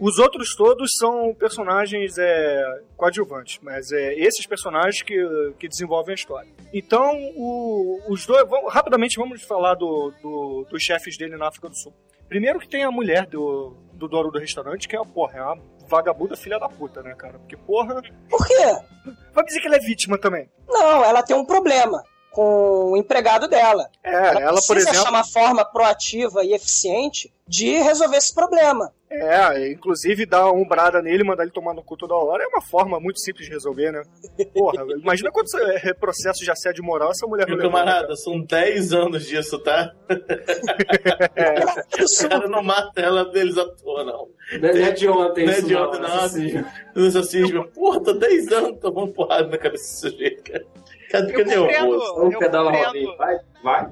[0.00, 2.62] Os outros todos são personagens é,
[2.96, 5.16] coadjuvantes, mas é esses personagens que,
[5.58, 6.48] que desenvolvem a história.
[6.72, 8.48] Então, o- os dois.
[8.48, 11.92] Vamos, rapidamente vamos falar do, do- dos chefes dele na África do Sul.
[12.28, 15.58] Primeiro que tem a mulher do, do dono do restaurante, que é, porra, é uma
[15.88, 17.38] vagabunda filha da puta, né, cara?
[17.38, 18.00] Porque, porra.
[18.30, 19.12] Por quê?
[19.32, 20.48] Vai dizer que ela é vítima também.
[20.68, 22.02] Não, ela tem um problema
[22.38, 23.90] com o empregado dela.
[24.04, 25.00] É, ela, por precisa exemplo.
[25.00, 28.92] achar uma forma proativa e eficiente de resolver esse problema.
[29.10, 32.46] É, inclusive dar uma umbrada nele e mandar ele tomar no cu toda hora é
[32.46, 34.02] uma forma muito simples de resolver, né?
[34.54, 39.26] Porra, imagina quantos é, processos de assédio moral essa mulher Meu camarada, são 10 anos
[39.26, 39.92] disso, tá?
[41.98, 44.28] Isso O cara não mata ela deles à toa, não.
[44.60, 47.04] Não é de ontem, Não é isso de ontem, não.
[47.04, 47.66] Os racismo.
[47.68, 50.66] Porra, tô 10 anos tomando porrada na cabeça desse sujeito, cara.
[51.10, 53.16] Cara, fica Eu compreendo, eu pedala compreendo.
[53.16, 53.86] Vai, vai.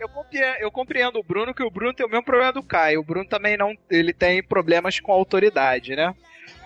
[0.00, 3.00] eu compreendo, eu compreendo o Bruno que o Bruno tem o mesmo problema do Caio.
[3.00, 6.14] O Bruno também não, ele tem problemas com autoridade, né?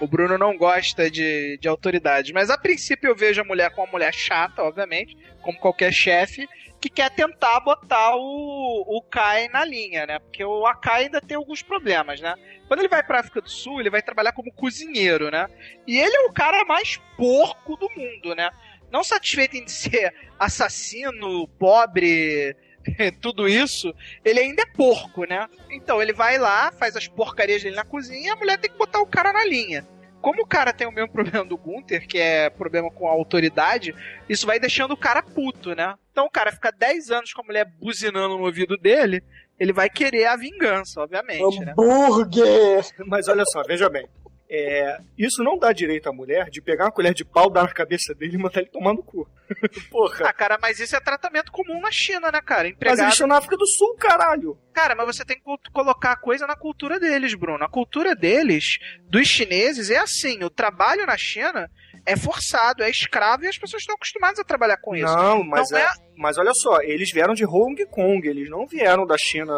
[0.00, 3.86] O Bruno não gosta de, de autoridade, mas a princípio eu vejo a mulher como
[3.86, 6.48] uma mulher chata, obviamente, como qualquer chefe,
[6.80, 10.18] que quer tentar botar o, o Kai na linha, né?
[10.18, 12.34] Porque o Akai ainda tem alguns problemas, né?
[12.68, 15.48] Quando ele vai pra África do Sul, ele vai trabalhar como cozinheiro, né?
[15.86, 18.50] E ele é o cara mais porco do mundo, né?
[18.94, 22.54] Não satisfeito em ser assassino, pobre,
[23.20, 23.92] tudo isso,
[24.24, 25.48] ele ainda é porco, né?
[25.68, 28.78] Então ele vai lá, faz as porcarias dele na cozinha e a mulher tem que
[28.78, 29.84] botar o cara na linha.
[30.20, 33.92] Como o cara tem o mesmo problema do Gunther, que é problema com a autoridade,
[34.28, 35.96] isso vai deixando o cara puto, né?
[36.12, 39.24] Então o cara fica 10 anos com a mulher buzinando no ouvido dele,
[39.58, 41.72] ele vai querer a vingança, obviamente, né?
[41.72, 42.84] Hambúrguer!
[43.08, 44.06] Mas olha só, veja bem.
[44.56, 47.72] É, isso não dá direito à mulher de pegar uma colher de pau, dar na
[47.72, 49.28] cabeça dele e mandar ele tomar no cu.
[49.90, 50.28] Porra.
[50.28, 52.62] Ah, cara, mas isso é tratamento comum na China, né, cara?
[52.62, 53.00] Mas Empregado.
[53.00, 54.56] eles estão na África do Sul, caralho.
[54.74, 57.64] Cara, mas você tem que col- colocar a coisa na cultura deles, Bruno.
[57.64, 61.70] A cultura deles, dos chineses, é assim: o trabalho na China
[62.06, 65.06] é forçado, é escravo e as pessoas estão acostumadas a trabalhar com isso.
[65.06, 68.66] Não, mas Não é, é- mas olha só, eles vieram de Hong Kong, eles não
[68.66, 69.54] vieram da China,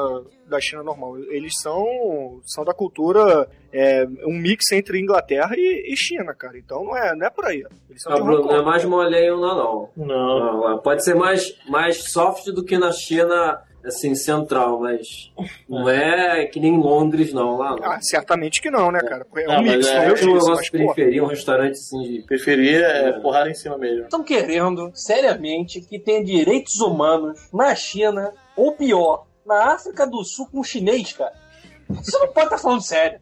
[0.47, 1.19] da China normal.
[1.19, 6.57] Eles são, são da cultura é, um mix entre Inglaterra e, e China, cara.
[6.57, 7.65] Então não é, não é por aí.
[7.91, 10.07] Eles são Ah, Bruno, não é mais molenho, não, não.
[10.07, 10.71] Não.
[10.71, 15.33] Não, Pode ser mais, mais soft do que na China, assim, central, mas
[15.69, 17.77] não é que nem em Londres, não, lá.
[17.77, 17.85] Não.
[17.85, 19.27] Ah, certamente que não, né, cara?
[19.37, 21.73] É Não, um mix, mas é como é eu um disse, negócio periferia, um restaurante
[21.73, 22.23] assim de.
[22.23, 24.05] Preferia é, porrada em cima mesmo.
[24.05, 30.49] Estão querendo, seriamente, que tenha direitos humanos na China Ou pior, na África do Sul
[30.51, 31.33] com um chinês, cara.
[31.89, 33.21] Você não pode estar falando sério.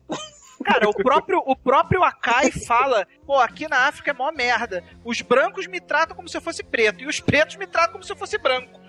[0.65, 4.83] Cara, o próprio, o próprio Akai fala: pô, aqui na África é mó merda.
[5.05, 8.05] Os brancos me tratam como se eu fosse preto, e os pretos me tratam como
[8.05, 8.81] se eu fosse branco.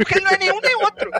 [0.00, 1.10] Porque ele não é nenhum nem outro.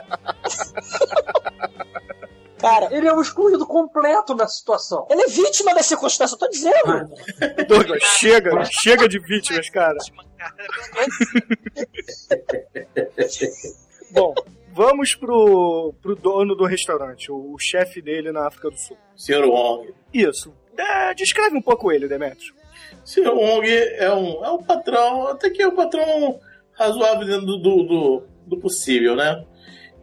[2.57, 5.07] Cara, Ele é um excluído completo na situação.
[5.09, 7.09] ele é vítima da circunstância, eu tô dizendo.
[7.67, 9.97] Douglas, chega, chega de vítimas, cara.
[14.11, 14.35] Bom,
[14.73, 18.97] vamos pro, pro dono do restaurante, o, o chefe dele na África do Sul.
[19.15, 19.45] Sr.
[19.45, 19.93] Wong.
[20.13, 20.53] Isso.
[20.77, 22.53] É, descreve um pouco ele, Demetrius.
[23.03, 23.29] Sr.
[23.29, 26.39] Wong é um, é um patrão, até que é um patrão
[26.73, 29.43] razoável dentro do, do, do, do possível, né?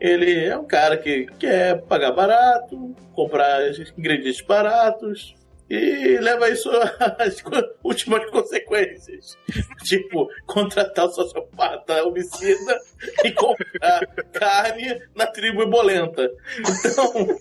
[0.00, 3.60] Ele é um cara que quer pagar barato, comprar
[3.96, 5.34] ingredientes baratos
[5.68, 6.70] e leva isso
[7.18, 7.42] às
[7.84, 9.36] últimas consequências.
[9.84, 12.78] Tipo, contratar o sociopata homicida
[13.24, 16.30] e comprar carne na tribo ebolenta.
[16.60, 17.38] Então.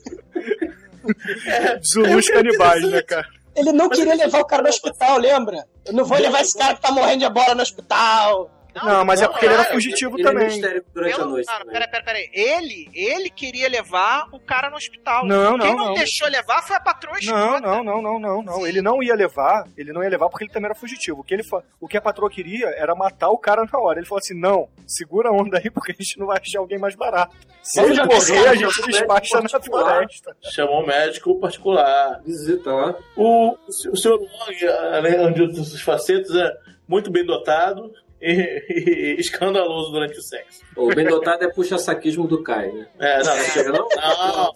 [1.46, 3.28] É, Zulus é canibais, né, cara?
[3.56, 5.66] Ele não queria levar o cara no hospital, lembra?
[5.86, 8.52] Eu não vou levar esse cara que tá morrendo de ebola no hospital.
[8.84, 10.48] Não, mas é porque ele era fugitivo ele é também.
[10.48, 11.48] histérico durante a Pelo, noite.
[11.48, 11.74] não, também.
[11.74, 12.30] pera, pera, pera aí.
[12.34, 15.26] Ele, ele queria levar o cara no hospital.
[15.26, 15.94] Não, Quem não, não, não.
[15.94, 17.62] deixou levar foi a patroa Não, escrota.
[17.62, 18.68] não, não, não, não, não.
[18.68, 21.22] Ele não ia levar, ele não ia levar porque ele também era fugitivo.
[21.22, 21.44] O que, ele
[21.80, 24.00] o que a patroa queria era matar o cara na hora.
[24.00, 26.78] Ele falou assim: não, segura a onda aí porque a gente não vai achar alguém
[26.80, 27.36] mais barato.
[27.62, 30.36] Se ele morrer, a cara gente despacha na floresta.
[30.54, 32.22] Chamou um médico particular.
[32.26, 32.96] Visita lá.
[33.16, 36.50] O, o senhor Wong, além de outros facetos, é
[36.88, 40.62] muito bem dotado e, e escandaloso durante o sexo.
[40.76, 42.88] O bem dotado é puxa-saquismo do Kai, né?
[43.00, 43.88] É, não, Chega não?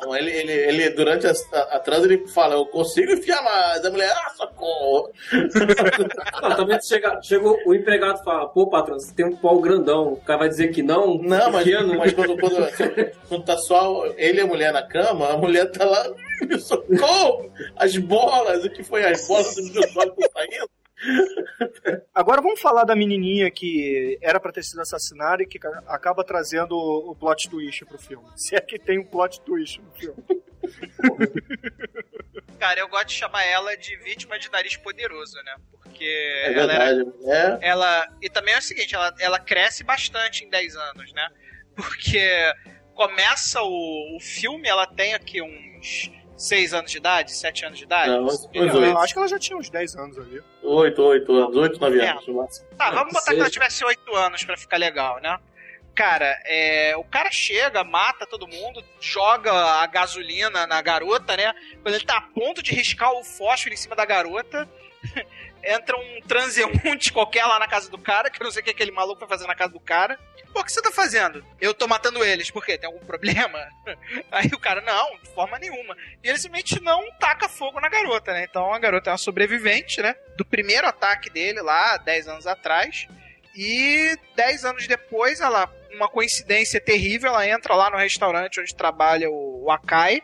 [0.01, 3.83] não, ele, ele, ele durante a, a, a trans ele fala, eu consigo enfiar mais.
[3.85, 5.11] A mulher, ah, socorro.
[6.41, 10.13] Não, também chega, chega o empregado e fala, pô, patrão, você tem um pau grandão.
[10.13, 11.97] O cara vai dizer que não, Não, mas, pequeno.
[11.97, 12.55] mas quando, quando,
[13.27, 16.05] quando tá só ele e a mulher na cama, a mulher tá lá,
[16.59, 17.49] socorro!
[17.75, 20.69] As bolas, o que foi as bolas meus olhos estão saindo?
[22.13, 26.23] Agora vamos falar da menininha que era pra ter sido assassinada e que ca- acaba
[26.23, 28.27] trazendo o plot twist pro filme.
[28.37, 30.23] Se é que tem um plot twist no filme.
[32.59, 35.55] Cara, eu gosto de chamar ela de vítima de nariz poderoso, né?
[35.71, 37.57] Porque É ela era verdade, a mulher.
[37.61, 38.07] ela.
[38.21, 41.27] E também é o seguinte, ela, ela cresce bastante em 10 anos, né?
[41.75, 42.21] Porque
[42.93, 46.11] começa o, o filme, ela tem aqui uns
[46.41, 48.09] 6 anos de idade, 7 anos de idade.
[48.11, 48.75] Não, uns melhor.
[48.75, 48.85] oito.
[48.85, 50.41] Eu acho que ela já tinha uns 10 anos ali.
[50.63, 52.09] Oito, oito anos, oito, nove É.
[52.09, 52.59] anos.
[52.77, 55.37] Tá, vamos botar que ela tivesse 8 anos pra ficar legal, né?
[55.93, 61.53] Cara, é, o cara chega, mata todo mundo, joga a gasolina na garota, né?
[61.83, 64.67] Quando ele tá a ponto de riscar o fósforo em cima da garota,
[65.63, 68.71] entra um transeunte qualquer lá na casa do cara, que eu não sei o que
[68.71, 70.19] aquele maluco vai fazer na casa do cara.
[70.53, 71.45] Pô, o que você tá fazendo?
[71.61, 72.77] Eu tô matando eles, por quê?
[72.77, 73.59] Tem algum problema?
[74.31, 75.95] Aí o cara, não, de forma nenhuma.
[76.21, 78.45] E ele simplesmente não taca fogo na garota, né?
[78.49, 80.13] Então a garota é uma sobrevivente, né?
[80.37, 83.07] Do primeiro ataque dele lá, 10 anos atrás.
[83.55, 89.29] E 10 anos depois, ela, uma coincidência terrível, ela entra lá no restaurante onde trabalha
[89.29, 90.21] o, o Akai.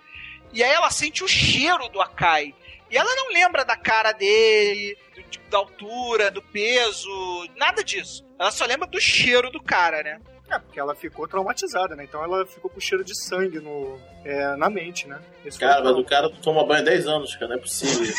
[0.52, 2.54] E aí ela sente o cheiro do Akai.
[2.90, 7.10] E ela não lembra da cara dele, do- de- da altura, do peso,
[7.56, 8.26] nada disso.
[8.40, 10.22] Ela só lembra do cheiro do cara, né?
[10.50, 12.06] É, porque ela ficou traumatizada, né?
[12.06, 15.20] Então ela ficou com cheiro de sangue no, é, na mente, né?
[15.46, 18.08] Esse Cara, o mas o cara toma banho há 10 anos, cara, não é possível.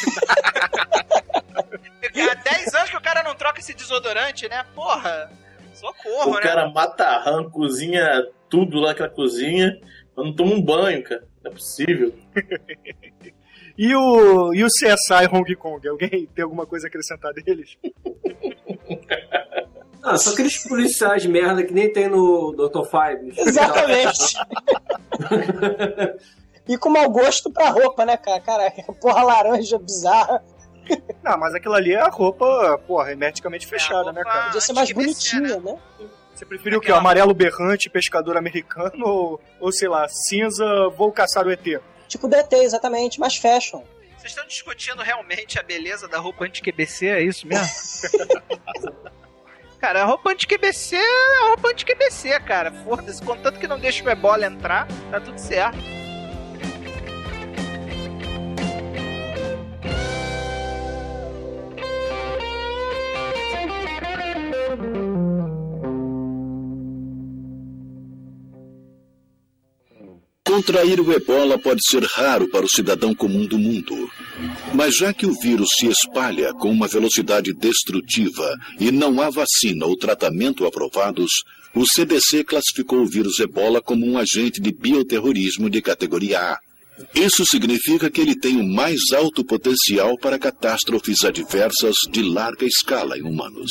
[2.30, 4.64] Há 10 anos que o cara não troca esse desodorante, né?
[4.74, 5.30] Porra!
[5.72, 6.40] Socorro, o né?
[6.40, 9.78] cara mata a rã, cozinha tudo lá naquela cozinha,
[10.16, 11.24] mas não toma um banho, cara.
[11.44, 12.12] Não é possível.
[13.78, 15.86] E o, e o CSI Hong Kong?
[15.88, 17.78] Alguém tem alguma coisa a acrescentar deles?
[20.00, 22.84] Ah, só aqueles policiais merda que nem tem no Dr.
[22.88, 23.34] Five.
[23.36, 24.38] Exatamente.
[26.66, 28.40] e com mau gosto pra roupa, né, cara?
[28.40, 30.42] Caraca, porra laranja bizarra.
[31.22, 34.44] Não, mas aquilo ali é a roupa, porra, hermeticamente fechada, É, a né, cara?
[34.46, 35.76] Podia ser mais bonitinha, né?
[36.34, 36.90] Você preferiu o quê?
[36.90, 41.66] O amarelo berrante, pescador americano ou, ou sei lá, cinza, vou caçar o ET?
[42.08, 43.84] Tipo DT, exatamente, mais fashion.
[44.16, 47.68] Vocês estão discutindo realmente a beleza da roupa anti-QBC, é isso mesmo?
[49.78, 52.72] cara, a roupa anti-QBC é a roupa anti-QBC, cara.
[52.72, 55.78] Foda-se, contanto que não deixa o ebola entrar, tá tudo certo.
[70.58, 74.10] Contrair o ebola pode ser raro para o cidadão comum do mundo.
[74.74, 79.86] Mas já que o vírus se espalha com uma velocidade destrutiva e não há vacina
[79.86, 81.30] ou tratamento aprovados,
[81.72, 86.58] o CDC classificou o vírus ebola como um agente de bioterrorismo de categoria A.
[87.14, 93.16] Isso significa que ele tem o mais alto potencial para catástrofes adversas de larga escala
[93.16, 93.70] em humanos.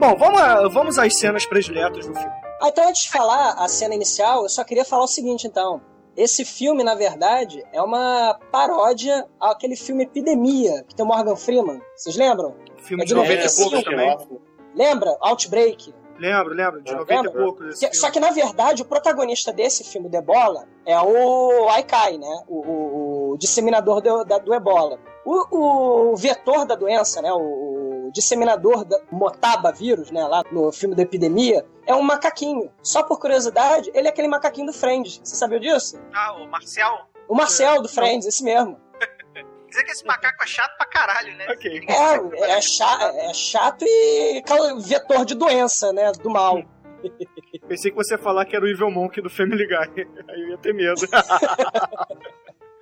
[0.00, 2.32] Bom, vamos, a- vamos às cenas prediletas do filme.
[2.62, 5.80] Ah, então, antes de falar a cena inicial, eu só queria falar o seguinte, então.
[6.16, 11.80] Esse filme, na verdade, é uma paródia àquele filme Epidemia, que tem o Morgan Freeman.
[11.94, 12.54] Vocês lembram?
[12.78, 14.40] Filme É de de 90 e 95, poucos também.
[14.74, 15.16] Lembra?
[15.20, 15.94] Outbreak.
[16.18, 17.42] Lembro, lembro, de É, 90 e lembra?
[17.42, 17.66] poucos.
[17.68, 17.96] esse Que- filme.
[17.96, 22.42] só que, na verdade, o protagonista desse filme do Ebola é o Aikai, né?
[22.48, 24.98] O, o- o disseminador do, da- do Ebola.
[25.24, 27.32] O, o vetor da doença, né?
[27.32, 27.79] O, o
[28.12, 30.24] disseminador da Motaba vírus, né?
[30.26, 32.70] Lá no filme da epidemia, é um macaquinho.
[32.82, 35.20] Só por curiosidade, ele é aquele macaquinho do Friends.
[35.22, 36.00] Você sabia disso?
[36.12, 37.00] Ah, o Marcel.
[37.28, 38.78] O Marcel do Friends, esse mesmo.
[39.68, 41.46] Dizer que esse macaco é chato pra caralho, né?
[41.48, 41.84] Ok.
[41.88, 44.42] É, é, cha- é chato e
[44.82, 46.10] vetor de doença, né?
[46.12, 46.60] Do mal.
[47.68, 50.06] Pensei que você ia falar que era o Evil Monk do Family Guy.
[50.28, 51.00] Aí eu ia ter medo.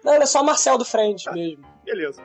[0.02, 1.62] Não, ele é só o Marcel do Friends mesmo.
[1.84, 2.22] Beleza.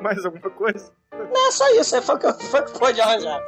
[0.00, 0.92] Mais alguma coisa?
[1.12, 1.96] Não, é só isso.
[1.96, 3.40] é, Foi o que, foi o que pôde arranjar.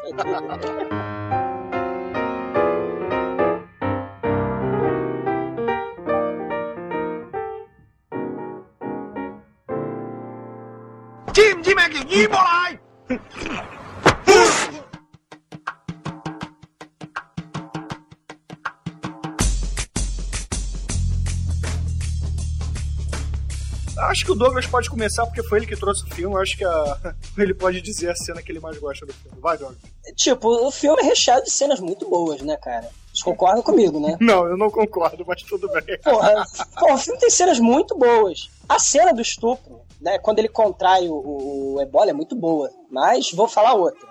[24.23, 26.41] Acho que o Douglas pode começar porque foi ele que trouxe o filme.
[26.41, 29.37] Acho que a- ele pode dizer a cena que ele mais gosta do filme.
[29.41, 29.79] Vai, Douglas.
[30.15, 32.89] Tipo, o filme é recheado de cenas muito boas, né, cara?
[33.09, 34.17] Vocês concordam comigo, né?
[34.21, 35.99] Não, eu não concordo, mas tudo bem.
[35.99, 36.45] Porra,
[36.79, 38.49] porra, o filme tem cenas muito boas.
[38.69, 42.71] A cena do estupro, né, quando ele contrai o, o, o ebola é muito boa.
[42.89, 44.07] Mas vou falar outra.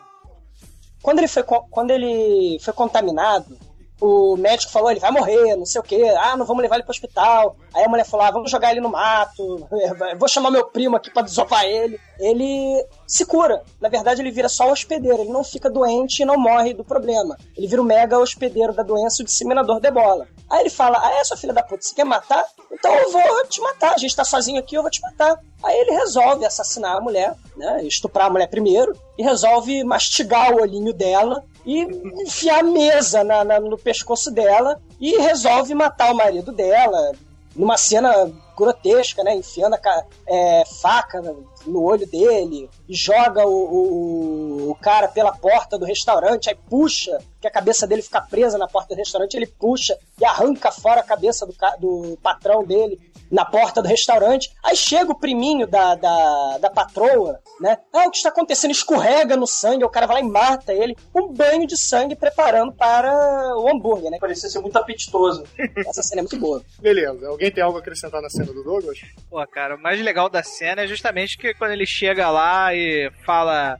[1.01, 3.57] Quando ele foi, quando ele foi contaminado,
[4.01, 6.11] o médico falou, ele vai morrer, não sei o quê.
[6.17, 7.55] Ah, não vamos levar ele pro hospital.
[7.71, 9.67] Aí a mulher falou, ah, vamos jogar ele no mato.
[10.17, 11.99] Vou chamar meu primo aqui pra desovar ele.
[12.19, 13.61] Ele se cura.
[13.79, 15.21] Na verdade, ele vira só hospedeiro.
[15.21, 17.37] Ele não fica doente e não morre do problema.
[17.55, 20.27] Ele vira o mega hospedeiro da doença, o disseminador de bola.
[20.49, 22.43] Aí ele fala, ah, é, sua filha da puta, você quer matar?
[22.71, 23.93] Então eu vou te matar.
[23.93, 25.39] A gente tá sozinho aqui, eu vou te matar.
[25.63, 27.83] Aí ele resolve assassinar a mulher, né?
[27.83, 28.97] Estuprar a mulher primeiro.
[29.15, 31.81] E resolve mastigar o olhinho dela e
[32.23, 37.11] enfiar a mesa na- na- no pescoço dela e resolve matar o marido dela
[37.55, 39.35] numa cena grotesca, né?
[39.35, 41.21] Enfiando a é, faca
[41.65, 47.17] no- olho dele e joga o, o- o cara pela porta do restaurante, aí puxa,
[47.39, 51.01] que a cabeça dele fica presa na porta do restaurante, ele puxa e arranca fora
[51.01, 52.99] a cabeça do, do patrão dele
[53.31, 54.51] na porta do restaurante.
[54.63, 57.77] Aí chega o priminho da, da, da patroa, né?
[57.93, 58.71] Ah, o que está acontecendo?
[58.71, 60.97] Escorrega no sangue, o cara vai lá e mata ele.
[61.15, 63.09] Um banho de sangue preparando para
[63.57, 64.17] o hambúrguer, né?
[64.19, 65.45] Parecia ser muito apetitoso.
[65.87, 66.61] Essa cena é muito boa.
[66.79, 67.25] Beleza.
[67.29, 68.99] Alguém tem algo a acrescentar na cena do Douglas?
[69.29, 73.11] Pô, cara, o mais legal da cena é justamente que quando ele chega lá e
[73.25, 73.79] fala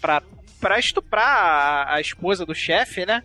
[0.00, 0.22] pra,
[0.60, 3.22] pra estuprar a, a esposa do chefe, né?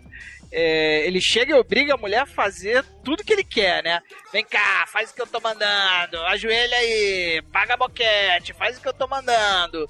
[0.52, 4.02] É, ele chega e obriga a mulher a fazer tudo que ele quer, né?
[4.32, 8.88] Vem cá, faz o que eu tô mandando, ajoelha aí, paga boquete, faz o que
[8.88, 9.90] eu tô mandando.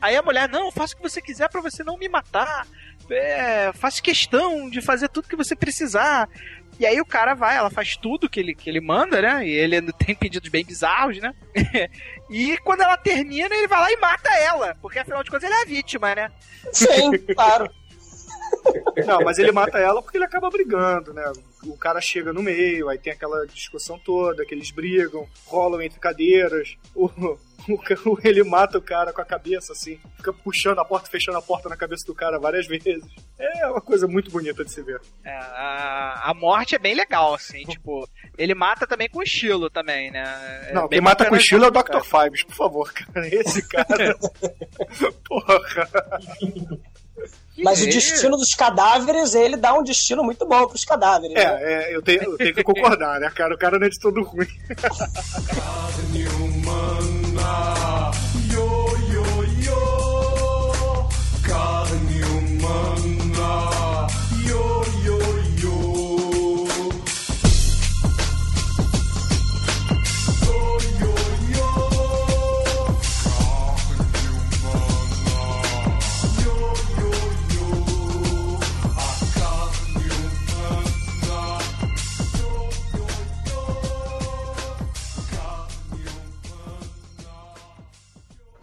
[0.00, 2.66] Aí a mulher, não, faça o que você quiser pra você não me matar.
[3.08, 6.28] É, faço questão de fazer tudo que você precisar.
[6.78, 9.46] E aí o cara vai, ela faz tudo que ele, que ele manda, né?
[9.46, 11.34] E ele ainda tem pedidos bem bizarros, né?
[12.28, 14.76] e quando ela termina, ele vai lá e mata ela.
[14.82, 16.30] Porque afinal de contas ele é a vítima, né?
[16.72, 17.70] Sim, claro.
[19.06, 21.24] Não, mas ele mata ela porque ele acaba brigando, né?
[21.66, 26.00] O cara chega no meio, aí tem aquela discussão toda, que eles brigam, rolam entre
[26.00, 26.76] cadeiras.
[27.68, 31.38] O, o ele mata o cara com a cabeça, assim, fica puxando a porta, fechando
[31.38, 33.02] a porta na cabeça do cara várias vezes.
[33.38, 35.00] É uma coisa muito bonita de se ver.
[35.24, 40.12] É, a, a morte é bem legal, assim, tipo, ele mata também com estilo também,
[40.12, 40.66] né?
[40.68, 41.82] É Não, quem mata com estilo é o Dr.
[41.82, 42.04] cara.
[42.04, 43.26] Fibes, por favor, cara.
[43.26, 44.16] Esse cara.
[45.24, 45.88] Porra.
[47.58, 47.86] Mas o é?
[47.88, 51.34] destino dos cadáveres, ele dá um destino muito bom pros cadáveres.
[51.36, 51.60] É, né?
[51.62, 53.54] é eu, tenho, eu tenho que concordar, né, cara?
[53.54, 54.46] O cara não é de todo ruim.
[54.76, 58.10] Carne humana,
[58.52, 59.24] yo, yo,
[59.62, 61.08] yo,
[61.42, 63.05] carne humana.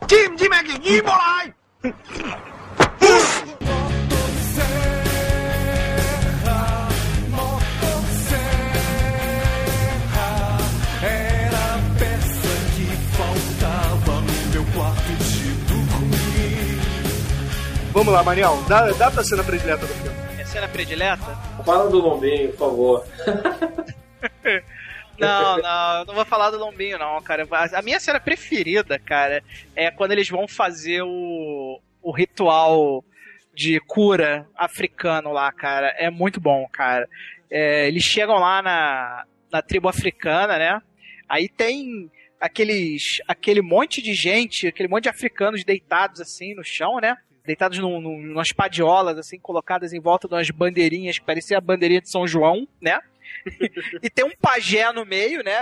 [0.08, 1.44] 知唔知咩叫伊波拉
[17.94, 20.18] ？Vamos lá, Mariel, dá, dá pra cena predileta do filme.
[20.40, 21.38] É cena predileta?
[21.64, 23.06] Fala do lombinho, por favor.
[25.24, 27.48] Não, não, não vou falar do Lombinho, não, cara.
[27.74, 29.44] A minha cena preferida, cara,
[29.76, 33.04] é quando eles vão fazer o, o ritual
[33.54, 35.88] de cura africano lá, cara.
[35.98, 37.08] É muito bom, cara.
[37.50, 40.82] É, eles chegam lá na, na tribo africana, né?
[41.30, 42.10] Aí tem
[42.40, 47.16] aqueles aquele monte de gente, aquele monte de africanos deitados assim no chão, né?
[47.46, 51.62] Deitados num, num, umas padiolas, assim, colocadas em volta de umas bandeirinhas que parecia a
[51.62, 53.00] bandeirinha de São João, né?
[54.02, 55.62] e tem um pajé no meio, né?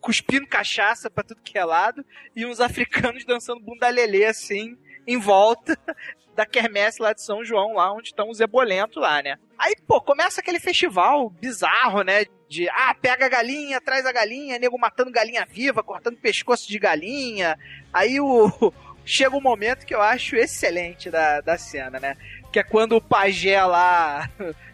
[0.00, 2.04] Cuspindo cachaça pra tudo que é lado.
[2.34, 4.76] E uns africanos dançando bundalelê, assim,
[5.06, 5.78] em volta
[6.34, 9.38] da quermesse lá de São João, lá onde estão os ebolentos lá, né?
[9.58, 12.24] Aí, pô, começa aquele festival bizarro, né?
[12.48, 16.78] De, ah, pega a galinha, traz a galinha, nego matando galinha viva, cortando pescoço de
[16.78, 17.58] galinha.
[17.92, 18.50] Aí o...
[19.06, 22.16] Chega um momento que eu acho excelente da, da cena, né?
[22.50, 24.30] Que é quando o pajé lá,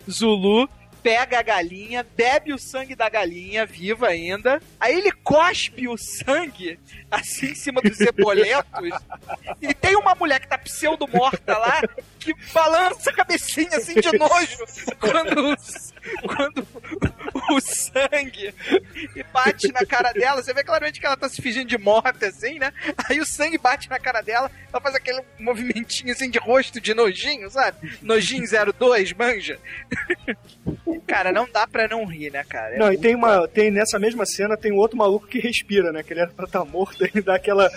[0.09, 0.68] Zulu,
[1.03, 4.61] pega a galinha, bebe o sangue da galinha, viva ainda.
[4.78, 6.78] Aí ele cospe o sangue,
[7.11, 8.98] assim, em cima dos ebolentos.
[9.61, 11.82] e tem uma mulher que tá pseudo-morta lá,
[12.21, 14.59] que balança a cabecinha, assim, de nojo,
[15.01, 15.93] quando, os-
[16.27, 16.66] quando
[17.51, 18.55] o sangue
[19.16, 20.43] e bate na cara dela.
[20.43, 22.73] Você vê claramente que ela tá se fingindo de morta, assim, né?
[23.09, 26.95] Aí o sangue bate na cara dela, ela faz aquele movimentinho, assim, de rosto de
[26.95, 27.99] nojinho, sabe?
[28.03, 28.45] Nojinho
[28.79, 29.59] 02, manja.
[31.07, 32.75] Cara, não dá pra não rir, né, cara?
[32.75, 33.49] É Não, e tem uma.
[33.49, 36.03] Tem nessa mesma cena tem um outro maluco que respira, né?
[36.03, 37.68] Que ele era pra estar morto, ele dá aquela.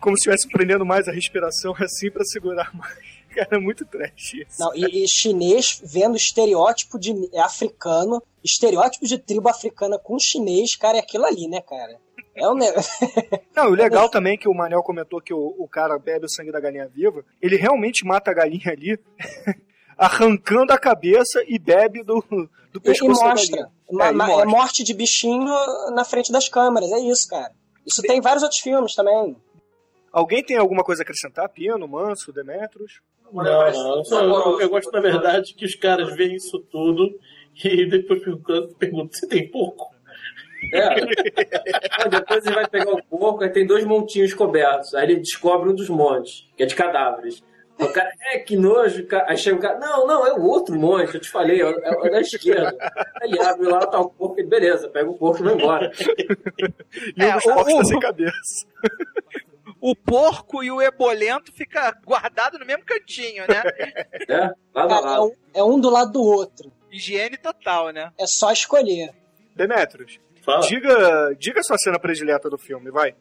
[0.00, 3.21] Como se estivesse prendendo mais a respiração assim pra segurar mais.
[3.34, 4.60] Cara, é muito trash isso.
[4.60, 10.76] Não, e, e chinês vendo estereótipo de é africano, estereótipo de tribo africana com chinês,
[10.76, 11.98] cara, é aquilo ali, né, cara?
[12.34, 12.92] É um negócio.
[13.54, 16.50] Não, o legal também que o Manel comentou que o, o cara bebe o sangue
[16.52, 18.98] da galinha viva, ele realmente mata a galinha ali,
[19.96, 23.70] arrancando a cabeça e bebe do, do E, e pescoço da mostra.
[23.90, 24.42] Ma- É, e ma- mostra.
[24.42, 25.52] é morte de bichinho
[25.94, 27.52] na frente das câmeras, é isso, cara.
[27.86, 29.36] Isso tem em vários outros filmes também.
[30.12, 31.48] Alguém tem alguma coisa a acrescentar?
[31.48, 33.00] Pino, Manso, Demetros?
[33.32, 33.96] Não, não.
[33.98, 37.18] Eu, só- eu- eu gosto, na verdade, que os caras veem isso tudo
[37.64, 39.90] e depois perguntam, perguntam se tem porco.
[40.72, 40.86] É.
[42.04, 44.94] Aí depois ele vai pegar o porco, aí tem dois montinhos cobertos.
[44.94, 47.42] Aí ele descobre um dos montes, que é de cadáveres.
[47.80, 49.04] O cara, é que nojo.
[49.06, 49.26] cara.
[49.28, 51.70] Aí chega o cara, não, não, é o outro monte, eu te falei, é o,
[51.80, 52.76] é o da esquerda.
[53.20, 55.90] Aí ele abre lá, tá o porco, e beleza, pega o porco e vai embora.
[57.16, 58.66] E um É, dos o- porcos o- tá sem cabeça.
[59.82, 63.62] O porco e o ebolento fica guardado no mesmo cantinho, né?
[64.28, 65.24] É, lado a é lado.
[65.24, 66.72] um, é um do lado do outro.
[66.88, 68.12] Higiene total, né?
[68.16, 69.10] É só escolher.
[69.56, 70.60] Demetros, Fala.
[70.60, 73.16] diga, diga sua cena predileta do filme, vai.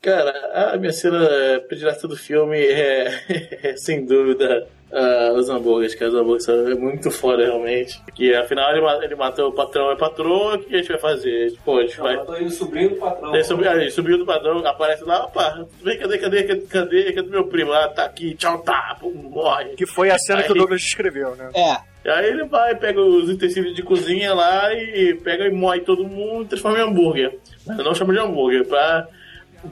[0.00, 1.28] Cara, a minha cena
[1.66, 3.08] predileta do filme é,
[3.70, 6.10] é, sem dúvida ah, os hambúrgueres, cara.
[6.10, 8.00] Os hambúrgueres são é muito foda, realmente.
[8.14, 11.52] Que afinal ele, ele matou o patrão e patroa, o que a gente vai fazer?
[11.64, 12.14] Pô, a gente vai.
[12.40, 13.34] Indo sobrinho do patrão.
[13.34, 17.28] Ele subiu, ele subiu do patrão, aparece lá, opa, vem, cadê, cadê, cadê, cadê, cadê
[17.28, 17.72] meu primo?
[17.72, 19.70] Ah, tá aqui, tchau, tá, pum, morre.
[19.70, 21.50] Que foi a cena que o Aí- Douglas descreveu, né?
[21.54, 21.96] É.
[22.06, 26.04] E aí ele vai, pega os utensílios de cozinha lá e pega e moe todo
[26.06, 27.36] mundo e transforma em hambúrguer.
[27.66, 29.08] Mas não chama de hambúrguer, pra,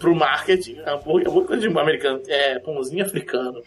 [0.01, 0.81] pro marketing.
[0.85, 2.21] Hambúrguer é muito coisa de americano.
[2.27, 3.63] É pãozinho africano.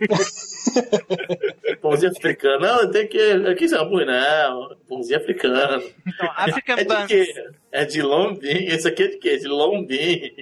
[1.80, 2.60] pãozinho africano.
[2.60, 3.18] Não, tem que.
[3.18, 4.76] Aqui é hambúrguer, não.
[4.88, 5.82] Pãozinho africano.
[6.06, 7.44] Então, African É de quê?
[7.72, 8.68] É de lombinho.
[8.74, 9.36] Esse aqui é de quê?
[9.38, 10.32] De lombinho.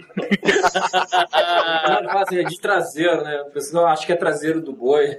[2.23, 3.43] Assim, é de traseiro, né?
[3.43, 5.17] O pessoal acha que é traseiro do boi.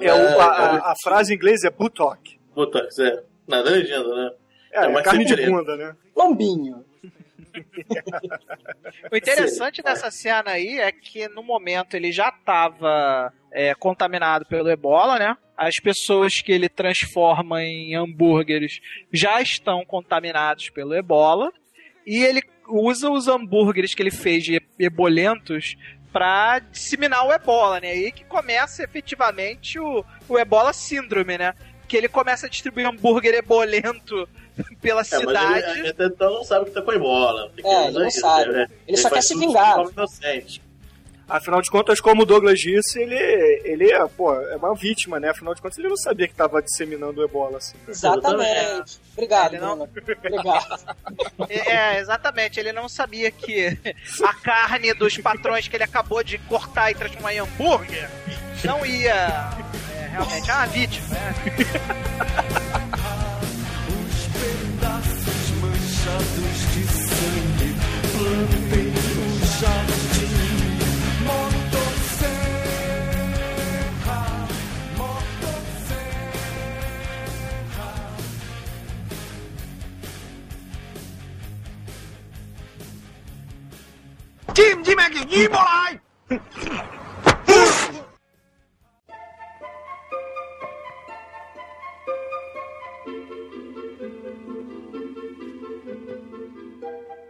[0.00, 2.38] É, o- a, a- a frase em inglês é buttock.
[2.54, 3.22] Botox, é.
[3.46, 4.30] Nada legenda, né?
[4.72, 5.94] É, é mas carne de bunda, né?
[6.16, 6.84] Lombinho.
[9.10, 13.32] O interessante dessa cena aí é que no momento ele já estava
[13.78, 15.36] contaminado pelo ebola, né?
[15.56, 18.80] As pessoas que ele transforma em hambúrgueres
[19.12, 21.50] já estão contaminados pelo ebola.
[22.06, 25.76] E ele usa os hambúrgueres que ele fez de ebolentos
[26.12, 27.90] para disseminar o ebola, né?
[27.90, 31.54] Aí que começa efetivamente o, o ebola síndrome, né?
[31.88, 34.28] Que ele começa a distribuir hambúrguer ebolento
[34.80, 35.26] pela É, cidade.
[35.34, 37.50] mas ele, ele então não sabe que tá com ebola.
[37.64, 38.52] É, ele não isso, sabe.
[38.52, 38.68] né?
[38.86, 39.78] Ele só quer se vingar.
[39.90, 40.62] inocente.
[41.28, 43.16] Afinal de contas, como o Douglas disse, ele,
[43.64, 45.30] ele é, pô, é uma vítima, né?
[45.30, 47.76] Afinal de contas, ele não sabia que estava disseminando ebola assim.
[47.88, 49.00] Exatamente.
[49.12, 49.82] Obrigado, Ele não-.
[49.82, 50.96] Obrigado.
[51.50, 52.60] É, exatamente.
[52.60, 53.76] Ele não sabia que
[54.22, 58.08] a carne dos patrões que ele acabou de cortar e transformar em hambúrguer
[58.64, 59.50] não ia
[60.16, 60.50] realmente.
[60.50, 61.34] É ah, vídeo, né?
[63.88, 67.70] Os pedaços manchados de sangue,
[68.12, 69.28] plantem o
[69.60, 70.78] jardim,
[71.24, 72.30] motosserra,
[74.96, 75.86] motosserra.
[84.54, 85.48] Tim, Tim, aqui,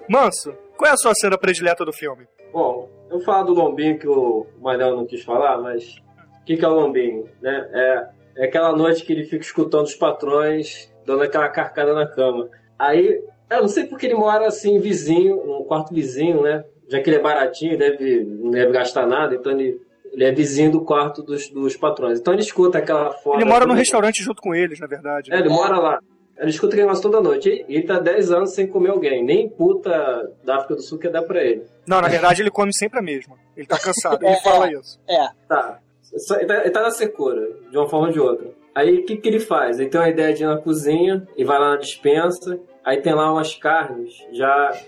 [0.08, 2.26] Manso, qual é a sua cena predileta do filme?
[2.52, 5.96] Bom, eu vou falar do lombinho que o Manel não quis falar, mas
[6.40, 7.24] o que, que é o lombinho?
[7.42, 7.68] Né?
[7.72, 8.06] É,
[8.42, 12.48] é aquela noite que ele fica escutando os patrões dando aquela carcada na cama.
[12.78, 16.64] Aí, eu não sei porque ele mora assim, vizinho, um quarto vizinho, né?
[16.88, 19.80] Já que ele é baratinho, deve, não deve gastar nada, então ele,
[20.12, 22.18] ele é vizinho do quarto dos, dos patrões.
[22.18, 23.36] Então ele escuta aquela foda.
[23.38, 25.32] Ele mora no toda- restaurante junto com eles, na verdade.
[25.32, 26.00] É, ele mora lá.
[26.38, 27.64] Ele escuta aquele negócio toda noite.
[27.68, 29.24] E ele tá 10 anos sem comer alguém.
[29.24, 31.64] Nem puta da África do Sul quer dar pra ele.
[31.86, 33.36] Não, na verdade ele come sempre a mesma.
[33.56, 35.00] Ele tá cansado, ele É, fala isso.
[35.08, 35.28] É.
[35.48, 35.80] Tá.
[36.12, 38.48] Ele tá, ele tá na secura, de uma forma ou de outra.
[38.74, 39.80] Aí o que, que ele faz?
[39.80, 42.60] Ele tem uma ideia de ir na cozinha e vai lá na dispensa.
[42.84, 44.78] Aí tem lá umas carnes já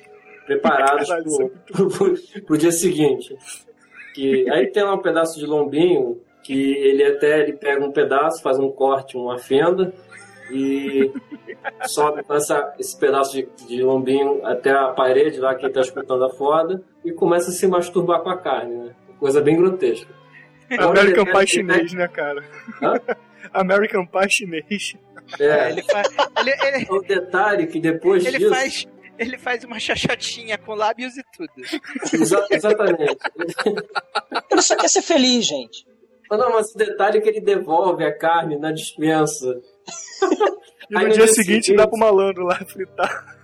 [0.47, 3.37] preparadas Caralho, é pro, pro, pro dia seguinte.
[4.15, 8.43] Que, aí tem lá um pedaço de lombinho que ele até ele pega um pedaço,
[8.43, 9.93] faz um corte, uma fenda
[10.51, 11.13] e
[11.87, 15.81] sobe com essa, esse pedaço de, de lombinho até a parede lá que ele tá
[15.81, 18.95] escutando a foda e começa a se masturbar com a carne, né?
[19.19, 20.13] Coisa bem grotesca.
[20.79, 22.45] American Pie chinês, né, cara?
[22.83, 22.95] Hã?
[23.53, 24.95] American Pie chinês.
[25.39, 26.03] É, Ele, fa-
[26.41, 28.51] ele, ele, o detalhe que depois ele disso.
[28.55, 28.87] faz.
[29.19, 31.51] Ele faz uma chachotinha com lábios e tudo.
[32.15, 33.17] Exa- exatamente.
[34.51, 35.85] Ele só quer ser feliz, gente.
[36.31, 39.61] Mas Não, mas o detalhe é que ele devolve a carne na dispensa.
[40.91, 43.37] E Aí no dia seguinte dá pro malandro lá fritar.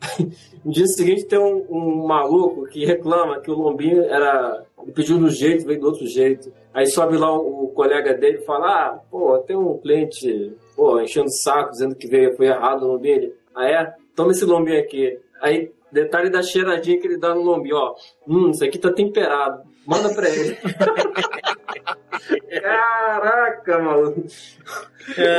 [0.64, 4.64] No dia seguinte tem um, um maluco que reclama que o lombinho era.
[4.94, 6.52] Pediu um jeito, veio do outro jeito.
[6.72, 11.00] Aí sobe lá o, o colega dele e fala: Ah, pô, tem um cliente pô,
[11.00, 13.16] enchendo o saco, dizendo que veio, foi errado o lombinho.
[13.16, 13.94] Ele, ah, é?
[14.14, 15.18] Toma esse lombinho aqui.
[15.40, 17.94] Aí, detalhe da cheiradinha que ele dá no lombinho: Ó,
[18.26, 19.62] hum, isso aqui tá temperado.
[19.86, 20.58] Manda pra ele.
[22.60, 24.24] Caraca, maluco.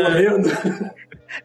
[0.04, 0.50] Morrendo.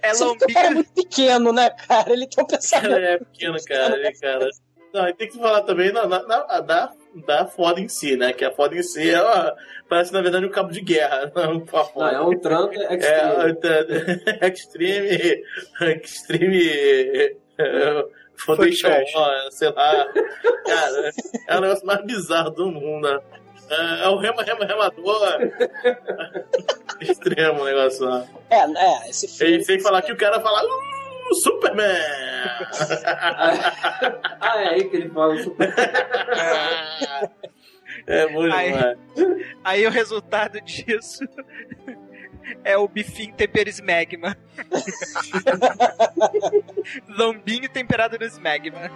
[0.03, 2.13] É Só que o cara é muito pequeno, né, cara?
[2.13, 2.91] Ele tem um pensamento.
[2.91, 4.49] Cara, é pequeno, cara, ele, cara.
[4.93, 6.91] Não, e tem que falar também na, na- na- da,
[7.27, 8.33] da foda em si, né?
[8.33, 9.55] Que a foda em si é uma-
[9.89, 11.31] parece, na verdade, um cabo de guerra.
[11.35, 12.11] Não, uma Não, foda.
[12.13, 14.41] é um tranco É, extreme.
[14.41, 15.45] é, extreme.
[16.05, 17.37] Extreme.
[18.41, 18.89] É, Foundation,
[19.51, 20.07] sei lá.
[20.67, 21.11] Cara,
[21.49, 23.09] é o negócio mais bizarro do mundo.
[23.11, 23.21] né?
[23.71, 25.39] É, é o rema, rema, remador.
[27.01, 28.25] Extremo o negócio lá.
[28.51, 29.59] É, é, esse filme.
[29.59, 30.63] E sem falar que o cara fala.
[30.65, 31.97] Uh, Superman!
[34.41, 35.39] ah, é aí que ele fala.
[35.41, 35.73] super-
[38.07, 38.99] é muito Aí- demais.
[39.63, 41.25] Aí o resultado disso
[42.65, 44.37] é o bifinho tempero smegma.
[47.09, 48.91] Lombinho temperado no smegma.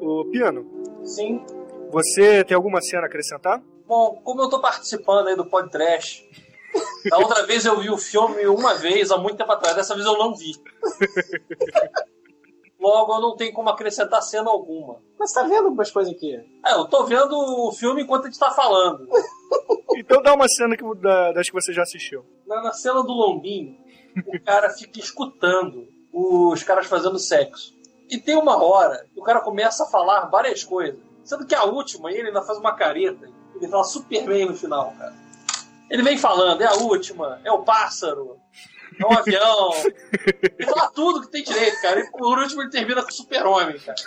[0.00, 0.66] Ô, Piano,
[1.04, 1.44] Sim.
[1.90, 3.62] você tem alguma cena a acrescentar?
[3.86, 6.28] Bom, como eu tô participando aí do podcast,
[7.10, 10.06] da outra vez eu vi o filme uma vez, há muito tempo atrás, dessa vez
[10.06, 10.52] eu não vi.
[12.80, 15.00] Logo, eu não tenho como acrescentar cena alguma.
[15.18, 16.34] Mas tá vendo algumas coisas aqui?
[16.66, 19.06] É, eu tô vendo o filme enquanto a gente tá falando.
[19.96, 22.24] Então dá uma cena que, da- das que você já assistiu.
[22.46, 23.76] Na, na cena do Lombinho,
[24.26, 27.72] o cara fica escutando os caras fazendo sexo.
[28.10, 30.98] E tem uma hora que o cara começa a falar várias coisas.
[31.22, 33.28] Sendo que a última, ele ainda faz uma careta.
[33.54, 35.14] Ele fala Superman no final, cara.
[35.92, 38.40] Ele vem falando, é a última, é o pássaro,
[38.98, 39.72] é um avião.
[40.58, 42.00] Ele fala tudo que tem direito, cara.
[42.00, 43.98] E por último ele termina com o super-homem, cara.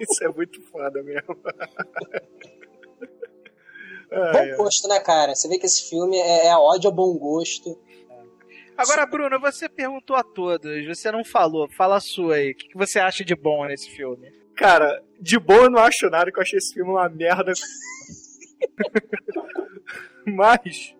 [0.00, 1.36] Isso é muito foda mesmo.
[4.08, 4.56] Bom Ai, ai.
[4.56, 5.34] gosto, né, cara?
[5.34, 7.78] Você vê que esse filme é, é ódio ao bom gosto.
[8.74, 11.68] Agora, Bruno, você perguntou a todos, você não falou.
[11.68, 12.52] Fala a sua aí.
[12.52, 14.32] O que você acha de bom nesse filme?
[14.56, 17.52] Cara, de boa eu não acho nada, que eu achei esse filme uma merda.
[20.24, 20.96] Mas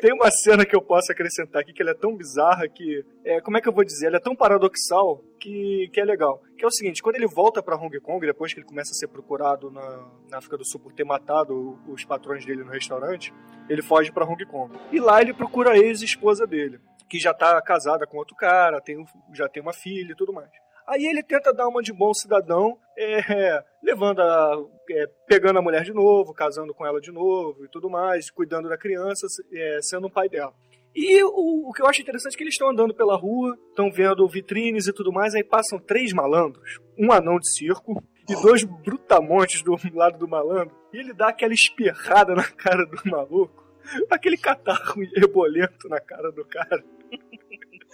[0.00, 3.04] tem uma cena que eu posso acrescentar aqui que ela é tão bizarra que.
[3.24, 4.06] É, como é que eu vou dizer?
[4.06, 6.42] Ela é tão paradoxal que, que é legal.
[6.56, 8.94] Que é o seguinte: quando ele volta pra Hong Kong, depois que ele começa a
[8.94, 13.32] ser procurado na, na África do Sul por ter matado os patrões dele no restaurante,
[13.68, 14.76] ele foge pra Hong Kong.
[14.92, 19.04] E lá ele procura a ex-esposa dele, que já tá casada com outro cara, tem,
[19.32, 20.50] já tem uma filha e tudo mais.
[20.86, 25.82] Aí ele tenta dar uma de bom cidadão, é, levando a, é, pegando a mulher
[25.82, 30.08] de novo, casando com ela de novo e tudo mais, cuidando da criança, é, sendo
[30.08, 30.52] o pai dela.
[30.94, 33.90] E o, o que eu acho interessante é que eles estão andando pela rua, estão
[33.90, 38.62] vendo vitrines e tudo mais, aí passam três malandros, um anão de circo e dois
[38.62, 43.64] brutamontes do lado do malandro, e ele dá aquela espirrada na cara do maluco.
[44.08, 46.84] aquele catarro ebolento na cara do cara.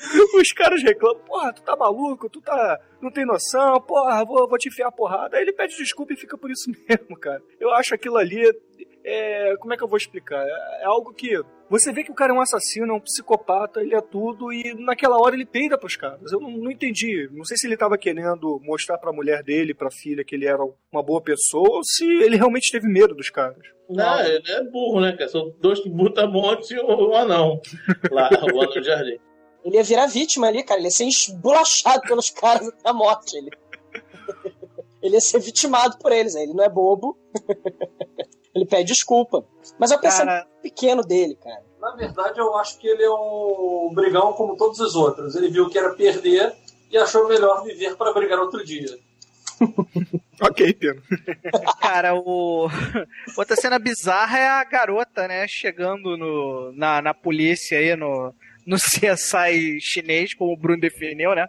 [0.40, 2.80] Os caras reclamam, porra, tu tá maluco, tu tá.
[3.00, 5.36] não tem noção, porra, vou, vou te enfiar a porrada.
[5.36, 7.42] Aí ele pede desculpa e fica por isso mesmo, cara.
[7.58, 8.42] Eu acho aquilo ali.
[9.02, 10.42] É, como é que eu vou explicar?
[10.46, 11.40] É, é algo que.
[11.68, 14.74] Você vê que o cara é um assassino, é um psicopata, ele é tudo, e
[14.74, 16.32] naquela hora ele peida pros caras.
[16.32, 17.28] Eu não, não entendi.
[17.32, 20.62] Não sei se ele tava querendo mostrar pra mulher dele, pra filha, que ele era
[20.92, 23.64] uma boa pessoa, ou se ele realmente teve medo dos caras.
[23.88, 25.28] Não, ele é burro, né, cara?
[25.28, 27.60] São dois brutamontes e um anão.
[28.10, 29.18] Lá, o anão de jardim.
[29.64, 30.80] Ele ia virar vítima ali, cara.
[30.80, 33.36] Ele ia ser esbulachado pelos caras até a morte.
[33.36, 33.50] Ele...
[35.02, 36.34] ele ia ser vitimado por eles.
[36.34, 36.42] né?
[36.42, 37.18] Ele não é bobo.
[38.54, 39.44] ele pede desculpa.
[39.78, 41.62] Mas é o pensamento Cara- pequeno dele, cara.
[41.80, 45.34] Na verdade, eu acho que ele é um brigão como todos os outros.
[45.34, 46.54] Ele viu que era perder
[46.90, 48.98] e achou melhor viver para brigar outro dia.
[50.42, 51.02] Ok, Pino.
[51.80, 52.68] Cara, o.
[53.36, 55.46] Outra cena bizarra é a garota, né?
[55.46, 58.34] Chegando no, na, na polícia aí, no,
[58.70, 61.46] no CSI chinês, como o Bruno definiu, né?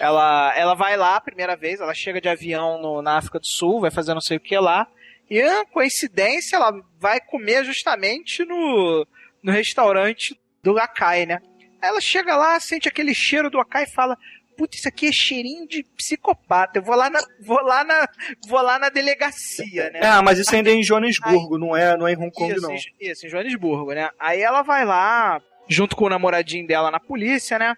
[0.00, 3.46] Ela, ela vai lá a primeira vez, ela chega de avião no- na África do
[3.46, 4.86] Sul, vai fazer não sei o que lá.
[5.30, 9.06] E, ah, coincidência, ela vai comer justamente no,
[9.42, 11.38] no restaurante do Akai, né?
[11.80, 14.16] Aí ela chega lá, sente aquele cheiro do Akai e fala:
[14.56, 16.78] Putz, isso aqui é cheirinho de psicopata.
[16.78, 18.06] Eu vou lá na, vou lá na,
[18.46, 20.00] vou lá na delegacia, né?
[20.02, 22.62] É, mas isso ainda é em Joanesburgo, não é, não é em Hong Kong, Isso,
[22.62, 22.74] não.
[22.74, 24.10] Isso, isso, em Joanesburgo, né?
[24.18, 27.76] Aí ela vai lá, junto com o namoradinho dela na polícia, né?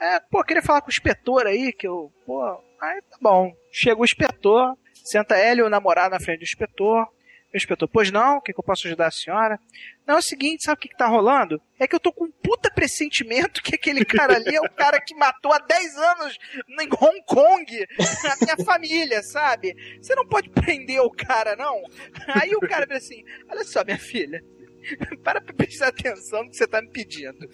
[0.00, 2.42] É, pô, queria falar com o inspetor aí, que eu, pô,
[2.80, 3.52] aí tá bom.
[3.70, 7.06] Chega o inspetor, senta ela e o namorado na frente do inspetor.
[7.52, 9.58] O inspetor, pois não, o que, que eu posso ajudar a senhora?
[10.06, 11.62] Não, é o seguinte, sabe o que, que tá rolando?
[11.78, 15.00] É que eu tô com um puta pressentimento que aquele cara ali é o cara
[15.00, 16.38] que matou há 10 anos
[16.78, 19.74] em Hong Kong a minha família, sabe?
[20.02, 21.82] Você não pode prender o cara, não.
[22.34, 24.44] Aí o cara vira assim: olha só, minha filha.
[25.22, 27.48] Para pra prestar atenção no que você tá me pedindo.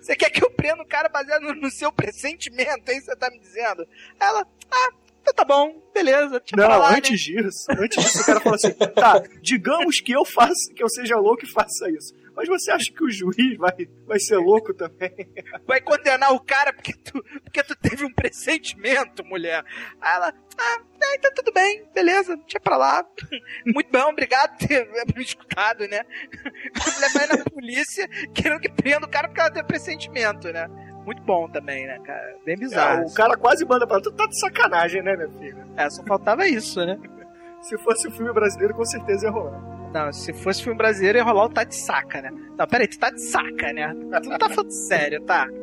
[0.00, 3.12] Você quer que eu prenda o cara baseado no, no seu pressentimento, é isso que
[3.12, 3.86] você tá me dizendo?
[4.20, 4.90] Ela, ah,
[5.22, 6.98] então tá bom, beleza, Não, lá, né?
[6.98, 10.88] antes disso, antes disso, o cara fala assim: tá, digamos que eu faça, que eu
[10.88, 12.14] seja louco e faça isso.
[12.36, 15.10] Mas você acha que o juiz vai, vai ser louco também?
[15.66, 19.64] vai condenar o cara porque tu, porque tu teve um pressentimento, mulher.
[19.98, 23.02] Aí ela, ah, ah, então tudo bem, beleza, deixa pra lá.
[23.64, 26.02] Muito bom, obrigado por ter me escutado, né?
[27.00, 30.68] Levar ele na polícia, querendo que prenda o cara porque ela teve pressentimento, né?
[31.06, 32.36] Muito bom também, né, cara?
[32.44, 33.04] Bem bizarro.
[33.04, 35.66] É, o cara quase manda pra tu, tá de sacanagem, né, minha filha?
[35.76, 36.98] É, só faltava isso, né?
[37.62, 39.75] Se fosse o filme brasileiro, com certeza ia rolar.
[39.92, 42.30] Não, se fosse filme brasileiro, ia rolar o tá de saca, né?
[42.58, 43.94] Não, peraí, tu tá de saca, né?
[44.22, 45.46] Tu não tá falando sério, tá?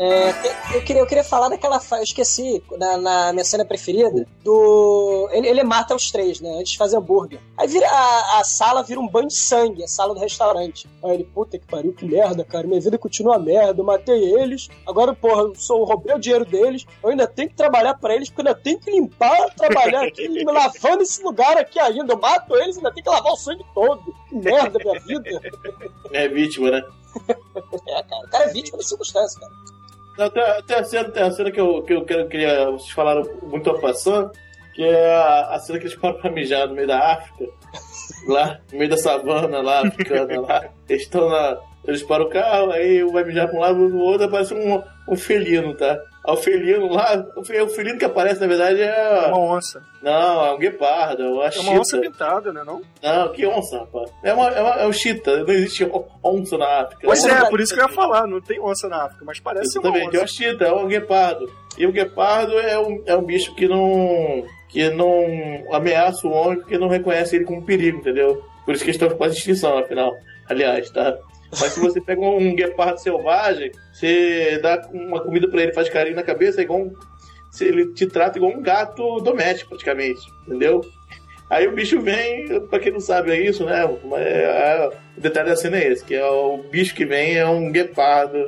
[0.00, 1.80] É, eu, queria, eu queria falar daquela.
[1.80, 5.28] fa- Eu esqueci, na, na minha cena preferida, do.
[5.32, 6.50] Ele, ele mata os três, né?
[6.60, 7.40] Antes de fazer hambúrguer.
[7.56, 10.88] Aí vira, a, a sala vira um banho de sangue, a sala do restaurante.
[11.02, 12.66] Aí ele, puta que pariu, que merda, cara.
[12.66, 13.80] Minha vida continua merda.
[13.80, 14.68] Eu matei eles.
[14.86, 16.86] Agora, porra, eu sou, eu roubei o dinheiro deles.
[17.02, 20.28] Eu ainda tenho que trabalhar pra eles, porque eu ainda tenho que limpar, trabalhar aqui,
[20.28, 22.12] me lavando esse lugar aqui ainda.
[22.12, 24.14] Eu mato eles ainda tenho que lavar o sangue todo.
[24.28, 25.40] Que merda, minha vida.
[26.12, 26.82] É vítima, né?
[27.88, 28.26] É, cara.
[28.26, 29.52] O cara é vítima de circunstância, cara.
[30.66, 32.70] Tem a cena, tem a cena que, eu, que eu queria.
[32.72, 34.32] Vocês falaram muito a passando,
[34.74, 37.46] que é a, a cena que eles param pra mijar no meio da África,
[38.26, 40.68] lá, no meio da savana lá, africana lá.
[40.88, 41.60] Eles estão lá.
[41.86, 44.82] Eles param o carro, aí um vai mijar pra um lado, no outro aparece um,
[45.08, 45.98] um felino, tá?
[46.30, 49.26] O felino lá, o fe- o felino que aparece, na verdade, É é.
[49.28, 49.82] uma onça.
[50.02, 51.80] Não, é um guepardo, é uma É uma chita.
[51.80, 52.62] onça pintada, né?
[52.66, 52.82] Não?
[53.02, 54.10] Não, que onça, rapaz.
[54.22, 57.00] É, uma, é, uma, é um chita, não existe on- onça na África.
[57.04, 58.26] Pois É é, por isso que eu ia falar.
[58.26, 60.18] Não tem onça na África, mas parece uma Exatamente, é onça.
[60.20, 61.50] uma chita, é um guepardo.
[61.78, 64.44] E o guepardo é um, é um bicho que não.
[64.68, 65.24] que não
[65.72, 68.44] ameaça o homem porque não reconhece ele como perigo, entendeu?
[68.66, 70.12] Por isso que eles estão quase em extinção, afinal.
[70.46, 71.16] Aliás, tá?
[71.50, 76.16] Mas se você pega um guepardo selvagem, você dá uma comida pra ele, faz carinho
[76.16, 76.92] na cabeça, é igual um,
[77.50, 80.84] se ele te trata igual um gato doméstico, praticamente, entendeu?
[81.48, 83.82] Aí o bicho vem, pra quem não sabe é isso, né?
[84.16, 84.42] É,
[84.84, 87.72] é- o detalhe da cena é esse, que é o bicho que vem é um
[87.72, 88.44] guepardo,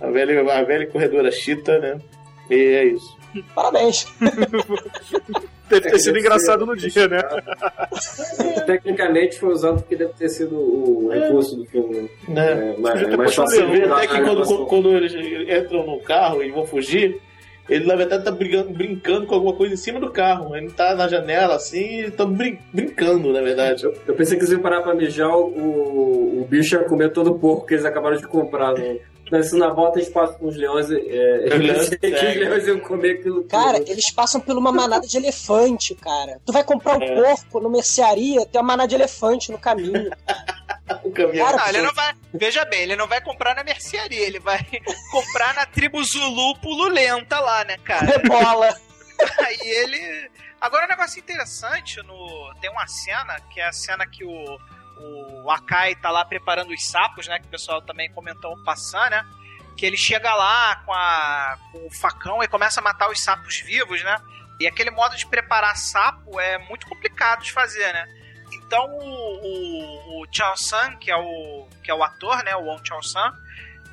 [0.00, 1.98] a velha, a velha corredora chita, né?
[2.48, 3.18] E é isso.
[3.54, 4.06] Parabéns.
[5.70, 7.20] Deve ter sido engraçado no dia, né?
[8.66, 12.10] Tecnicamente foi usado porque deve ter sido o recurso do filme.
[12.28, 12.50] Né?
[12.50, 15.12] É, mas, Podia ter é mais fácil Você vê até que quando, eles
[15.48, 17.20] entram no carro e vão fugir,
[17.68, 20.54] ele na verdade tá brigando- brincando com alguma coisa em cima do carro.
[20.56, 23.84] Ele tá na janela assim e tá brin- brincando, na verdade.
[23.84, 27.30] Eu, eu pensei que eles iam parar pra mijar, o, o bicho ia comer todo
[27.30, 28.74] o porco que eles acabaram de comprar.
[28.74, 28.98] Né?
[29.32, 30.90] Isso na volta eles passam com os leões.
[30.90, 33.48] É, eu pensei que os leões iam comer aquilo tudo.
[33.48, 36.40] Cara, eles passam por uma manada de elefante, cara.
[36.44, 40.10] Tu vai comprar um porco no mercearia, tem uma manada de elefante no caminho.
[41.04, 41.46] O caminhão.
[41.46, 42.14] Cara, Não, ele não vai.
[42.34, 44.58] Veja bem, ele não vai comprar na mercearia, ele vai
[45.12, 48.06] comprar na tribo Zulu Pululenta lá, né, cara?
[48.06, 48.74] Rebola.
[49.38, 50.30] Aí ele.
[50.60, 52.52] Agora um negócio interessante no.
[52.60, 54.58] Tem uma cena, que é a cena que o,
[55.44, 57.38] o Akai tá lá preparando os sapos, né?
[57.38, 59.26] Que o pessoal também comentou passando, né?
[59.76, 63.60] Que ele chega lá com, a, com o facão e começa a matar os sapos
[63.60, 64.16] vivos, né?
[64.60, 68.06] E aquele modo de preparar sapo é muito complicado de fazer, né?
[68.52, 72.54] Então o, o, o Chao San, que é o, que é o ator, né?
[72.56, 73.32] O Wong Chao San,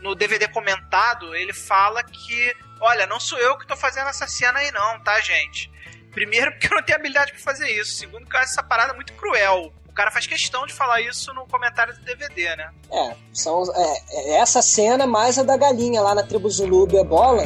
[0.01, 4.59] no DVD comentado, ele fala que, olha, não sou eu que tô fazendo essa cena
[4.59, 5.71] aí não, tá, gente?
[6.11, 7.95] Primeiro porque eu não tenho habilidade pra fazer isso.
[7.95, 9.73] Segundo que eu acho essa parada muito cruel.
[9.97, 12.69] Cara faz questão de falar isso no comentário do DVD, né?
[12.91, 16.99] É, são, é, é essa cena mais a da galinha lá na tribo Zulu do
[16.99, 17.41] Ebola.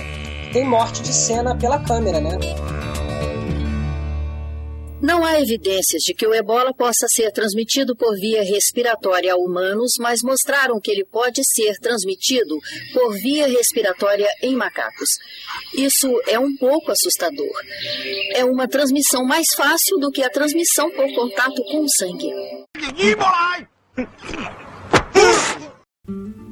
[0.52, 2.38] Tem morte de cena pela câmera, né?
[5.02, 9.93] Não há evidências de que o ebola possa ser transmitido por via respiratória a humanos,
[9.99, 12.56] mas mostraram que ele pode ser transmitido
[12.93, 15.10] por via respiratória em macacos.
[15.74, 17.52] Isso é um pouco assustador.
[18.36, 22.32] É uma transmissão mais fácil do que a transmissão por contato com o sangue.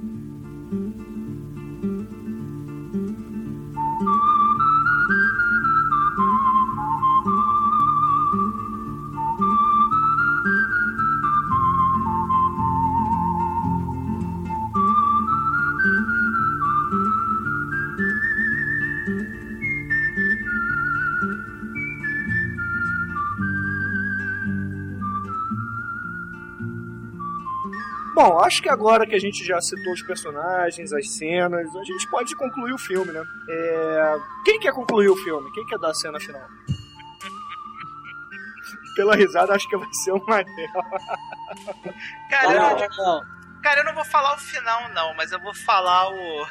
[28.20, 32.06] Bom, acho que agora que a gente já citou os personagens, as cenas, a gente
[32.10, 33.24] pode concluir o filme, né?
[33.48, 34.18] É...
[34.44, 35.50] Quem quer concluir o filme?
[35.54, 36.46] Quem quer dar a cena final?
[38.94, 40.46] Pela risada, acho que vai ser o Manel.
[42.30, 43.62] Cara, eu Não, não, não.
[43.64, 46.48] cara, eu não vou falar o final, não, mas eu vou falar o,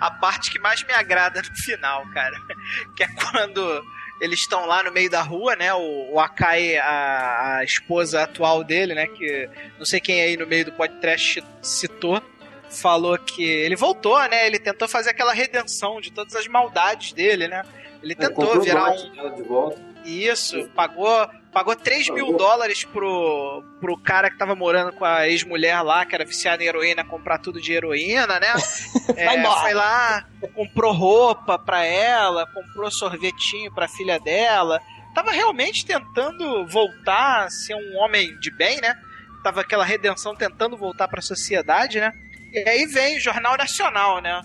[0.00, 2.40] a parte que mais me agrada no final, cara.
[2.96, 3.84] Que é quando
[4.20, 5.72] eles estão lá no meio da rua, né?
[5.74, 9.06] O, o Akai, a, a esposa atual dele, né?
[9.06, 9.48] Que
[9.78, 12.22] não sei quem aí no meio do podcast citou.
[12.68, 14.46] Falou que ele voltou, né?
[14.46, 17.64] Ele tentou fazer aquela redenção de todas as maldades dele, né?
[18.02, 19.74] Ele É, tentou virar um.
[20.04, 25.82] Isso, pagou, pagou 3 mil dólares pro, pro cara que tava morando com a ex-mulher
[25.82, 28.52] lá, que era viciada em heroína, comprar tudo de heroína, né?
[29.16, 30.24] É, foi lá,
[30.54, 34.80] comprou roupa pra ela, comprou sorvetinho pra filha dela.
[35.12, 38.94] Tava realmente tentando voltar a ser um homem de bem, né?
[39.42, 42.12] Tava aquela redenção tentando voltar pra sociedade, né?
[42.52, 44.40] E aí vem o Jornal Nacional, né?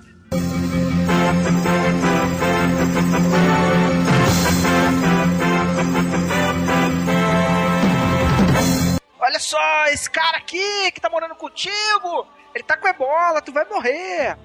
[9.36, 13.66] Olha só, esse cara aqui que tá morando contigo, ele tá com ebola, tu vai
[13.66, 14.38] morrer.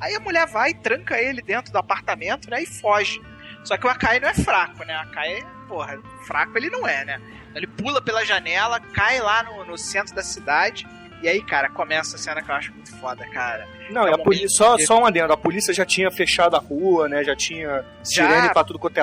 [0.00, 3.22] Aí a mulher vai tranca ele dentro do apartamento, né, e foge.
[3.62, 4.96] Só que o Akai não é fraco, né?
[4.96, 7.20] O Akai, porra, fraco ele não é, né?
[7.54, 10.84] Ele pula pela janela, cai lá no, no centro da cidade.
[11.24, 13.66] E aí, cara, começa a cena que eu acho muito foda, cara.
[13.88, 17.08] Não, e a polícia, só, só um adendo, a polícia já tinha fechado a rua,
[17.08, 17.24] né?
[17.24, 19.02] Já tinha sirene pra tudo quanto é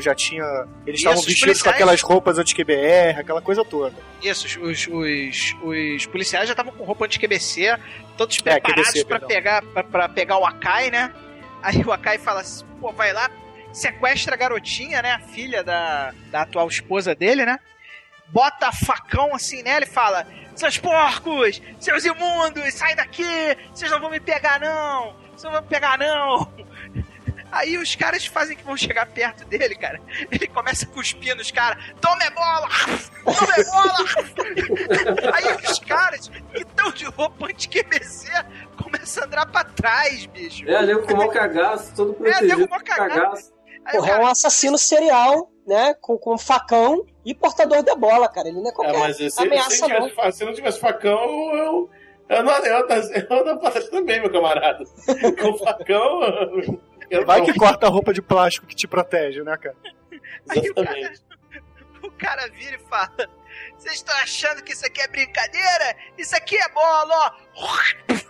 [0.00, 0.44] já tinha.
[0.86, 3.92] Eles estavam os vestidos com policiais- aquelas roupas anti-QBR, aquela coisa toda.
[4.22, 7.76] Isso, os, os, os, policiais já estavam com roupa anti-QBC,
[8.16, 9.28] todos É, preparados pra perdão.
[9.28, 11.12] pegar, pra, pra pegar o Akai, né?
[11.60, 13.28] Aí o Akai fala assim, pô, vai lá,
[13.72, 15.10] sequestra a garotinha, né?
[15.14, 17.58] A filha da, da atual esposa dele, né?
[18.28, 20.24] Bota facão assim nela e fala:
[20.58, 23.22] Seus porcos, seus imundos, sai daqui!
[23.72, 25.14] Vocês não vão me pegar, não!
[25.30, 26.52] Vocês não vão me pegar, não!
[27.52, 30.00] Aí os caras fazem que vão chegar perto dele, cara.
[30.32, 31.82] Ele começa a cuspir nos caras.
[32.00, 32.68] Tome bola!
[33.24, 35.32] Tome bola!
[35.32, 38.28] Aí os caras que estão de roupa anti-QBC
[38.82, 40.68] começam a andar pra trás, bicho.
[40.68, 42.46] É, nego com mó cagaço, todo É, protegido.
[42.48, 43.52] nego mó com cagaço.
[43.84, 45.94] Aí o Porra, é um assassino serial, né?
[46.00, 48.48] Com, com facão e portador de bola, cara.
[48.48, 50.08] Ele não é É, qualquer mas se, se, ameaça, não.
[50.08, 51.90] tivesse, se não tivesse facão, eu.
[52.28, 52.86] Eu não eu,
[53.30, 54.84] eu, não faço também, meu camarada.
[55.40, 56.20] Com facão.
[57.10, 57.46] Eu Vai não.
[57.46, 59.76] que corta a roupa de plástico que te protege, né, cara?
[60.50, 61.22] aí o cara, Exatamente.
[62.02, 63.10] o cara vira e fala:
[63.78, 65.96] Vocês estão achando que isso aqui é brincadeira?
[66.18, 67.78] Isso aqui é bola, ó!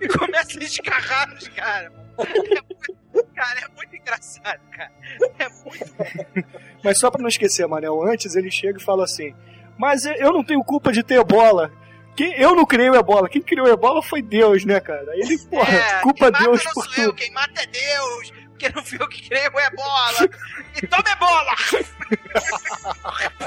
[0.00, 1.92] E começa a escarrar nos caras.
[2.18, 2.24] É
[2.62, 2.99] muito-
[3.40, 4.60] Cara, é muito engraçado.
[4.70, 4.92] cara.
[5.38, 6.46] É muito
[6.84, 9.34] Mas só pra não esquecer, Manel, antes ele chega e fala assim:
[9.78, 11.72] Mas eu não tenho culpa de ter ebola.
[12.14, 13.30] Quem, eu não criei o ebola.
[13.30, 15.10] Quem criou o ebola foi Deus, né, cara?
[15.12, 17.16] Aí ele, porra, É, culpa quem Deus mata por não sou eu, tudo.
[17.16, 20.28] quem mata é Deus, porque não fui eu que criei o ebola.
[20.82, 21.54] E toma ebola!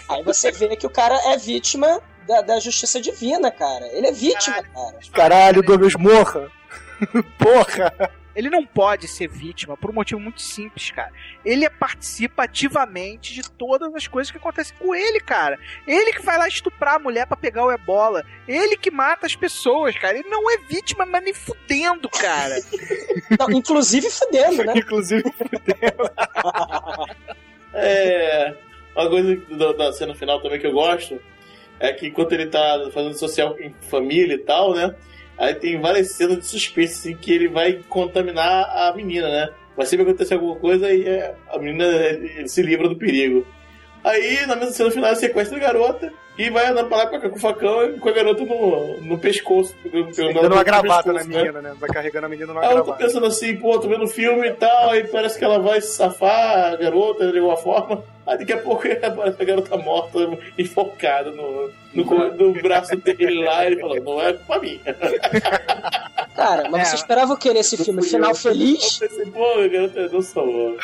[0.09, 3.85] Aí você vê que o cara é vítima da, da justiça divina, cara.
[3.89, 4.99] Ele é vítima, cara.
[5.11, 6.49] Caralho, Douglas, morra.
[7.37, 7.93] porra.
[8.35, 11.11] Ele não pode ser vítima por um motivo muito simples, cara.
[11.45, 15.59] Ele participa ativamente de todas as coisas que acontecem com ele, cara.
[15.87, 18.25] Ele que vai lá estuprar a mulher pra pegar o ebola.
[18.47, 20.17] Ele que mata as pessoas, cara.
[20.17, 22.55] Ele não é vítima, mas nem fudendo, cara.
[23.39, 24.73] Não, inclusive fudendo, né?
[24.75, 25.23] Inclusive
[27.73, 28.55] É.
[28.95, 31.19] Uma coisa da, da cena final também que eu gosto
[31.79, 34.95] é que enquanto ele tá fazendo social em família e tal, né?
[35.37, 39.49] Aí tem várias cenas de suspense assim, que ele vai contaminar a menina, né?
[39.75, 43.45] Vai sempre acontecer alguma coisa e é, a menina ele se livra do perigo.
[44.03, 47.29] Aí, na mesma cena final, sequestra a garota e vai andando pra lá pra cá
[47.29, 49.75] com o facão e com a garota no, no pescoço.
[50.15, 51.43] Dando uma gravata na pescoço, né?
[51.43, 51.75] menina, né?
[51.79, 53.03] Vai carregando a menina numa Aí eu tô gravata.
[53.03, 56.73] pensando assim, pô, tô vendo filme e tal, aí parece que ela vai se safar,
[56.73, 58.03] a garota, de alguma forma.
[58.25, 60.19] Aí daqui a pouco aparece a garota morta,
[60.57, 62.03] enfocada no, no,
[62.33, 64.79] no braço dele lá, e ele falou, não é pra mim.
[66.35, 66.85] Cara, mas É.
[66.85, 68.01] você esperava o que nesse filme?
[68.03, 68.99] Final feliz?
[69.01, 70.77] Eu pensei, pô, a garota não salvou.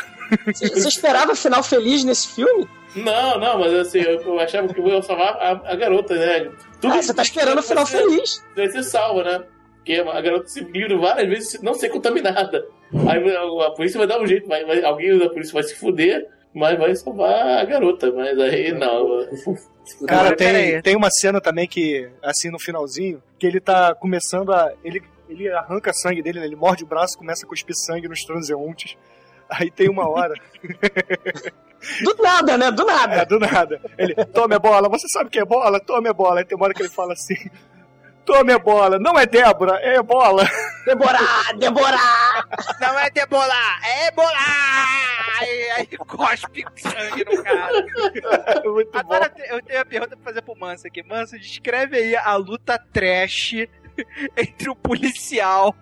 [0.46, 2.68] Você você esperava final feliz nesse filme?
[2.96, 6.52] Não, não, mas assim, eu, eu achava que eu ia salvar a, a garota, né?
[6.82, 8.44] Tudo Ah, você tá esperando o final ser- feliz.
[8.56, 9.44] Vai ser salva, né?
[9.78, 12.66] Porque a garota se livra várias vezes sem não ser contaminada.
[13.08, 15.76] Aí a a polícia vai dar um jeito, vai, vai- alguém da polícia vai se
[15.76, 18.12] fuder, mas vai salvar a garota.
[18.12, 19.26] Mas aí não.
[20.08, 24.72] Cara, tem, tem uma cena também que, assim, no finalzinho, que ele tá começando a.
[24.84, 26.46] Ele, ele arranca sangue dele, né?
[26.46, 28.96] ele morde o braço e começa a cuspir sangue nos transeuntes.
[29.50, 30.34] Aí tem uma hora.
[32.04, 32.72] Do nada, né?
[32.72, 33.26] Do É, nada.
[33.26, 33.82] do nada.
[33.98, 35.80] Ele, tome a bola, você sabe o que é bola?
[35.80, 36.40] Tome a bola.
[36.42, 37.36] Aí tem uma hora que ele fala assim:
[38.26, 40.44] tome a bola, não é Débora, é bola.
[40.86, 42.48] Demorar, demorar.
[42.82, 45.40] Não é debolar, é ebolar!
[45.40, 47.72] Aí, aí cospe sangue no cara.
[48.66, 49.56] Muito Agora eu bom.
[49.58, 51.02] eu tenho uma pergunta pra fazer pro Manso aqui.
[51.04, 53.54] Manso, descreve aí a luta trash
[54.38, 55.76] entre o policial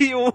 [0.00, 0.28] e o,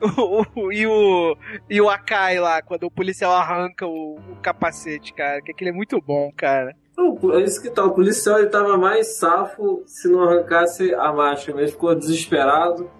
[0.00, 1.36] o, o- e o
[1.68, 5.40] e o Akai lá, quando o policial arranca o, o capacete, cara.
[5.42, 6.74] Que aquele é muito bom, cara.
[6.96, 7.84] Não, é isso que tá.
[7.84, 11.60] O policial ele tava mais safo se não arrancasse a máscara.
[11.62, 12.90] Ele ficou desesperado.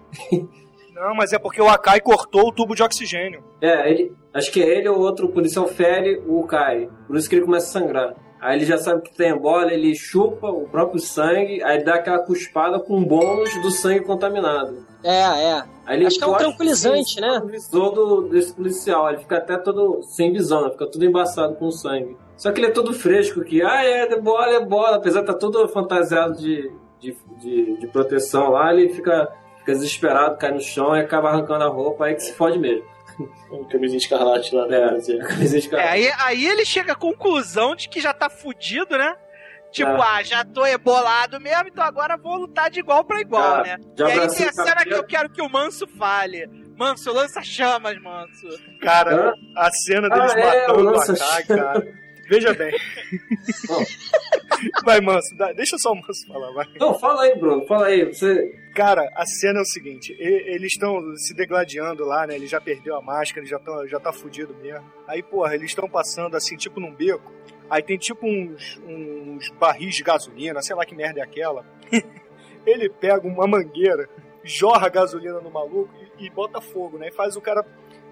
[0.93, 3.43] Não, mas é porque o Akai cortou o tubo de oxigênio.
[3.61, 4.11] É, ele.
[4.33, 6.89] Acho que é ele ou outro policial fere o Kai.
[7.07, 8.15] Por isso que ele começa a sangrar.
[8.43, 12.19] Aí ele já sabe que tem ebola, ele chupa o próprio sangue, aí dá aquela
[12.19, 14.85] cuspada com o bônus do sangue contaminado.
[15.01, 15.63] É, é.
[15.85, 17.39] Aí ele Acho que é um tranquilizante, né?
[17.39, 19.09] do visor do, desse policial.
[19.09, 20.71] Ele fica até todo sem visão, né?
[20.71, 22.17] fica tudo embaçado com sangue.
[22.35, 24.97] Só que ele é todo fresco, que, ah, é, é bola, é bola.
[24.97, 26.69] Apesar de estar todo fantasiado de,
[26.99, 31.63] de, de, de proteção lá, ele fica, fica desesperado, cai no chão e acaba arrancando
[31.63, 32.92] a roupa, aí que se fode mesmo.
[33.51, 34.77] Um camisinha escarlate lá, né?
[34.77, 39.15] É, É, aí, aí ele chega à conclusão de que já tá fudido, né?
[39.71, 40.01] Tipo, É.
[40.01, 43.77] ah, já tô ebolado mesmo, então agora vou lutar de igual pra igual, Já- né?
[43.97, 46.47] já e aí tem a o cena que eu quero que o Manso fale.
[46.77, 48.47] Manso, lança chamas, Manso.
[48.81, 49.33] Cara, Hã?
[49.57, 51.87] a cena deles Ah, é, matando o lança Akai, cara.
[52.29, 52.71] Veja bem.
[54.85, 56.65] Vai, Manso, dá- deixa só o Manso falar, vai.
[56.79, 58.05] Não, fala aí, Bruno, fala aí.
[58.05, 58.55] Você.
[58.73, 62.35] Cara, a cena é o seguinte: eles estão se degladiando lá, né?
[62.35, 64.85] Ele já perdeu a máscara, ele já, tá já tá fudido mesmo.
[65.07, 67.31] Aí, porra, eles estão passando assim, tipo num beco.
[67.69, 71.65] Aí tem tipo uns, uns barris de gasolina, sei lá que merda é aquela.
[72.65, 74.09] ele pega uma mangueira,
[74.43, 77.09] jorra gasolina no maluco e, e bota fogo, né?
[77.09, 77.63] E faz o cara.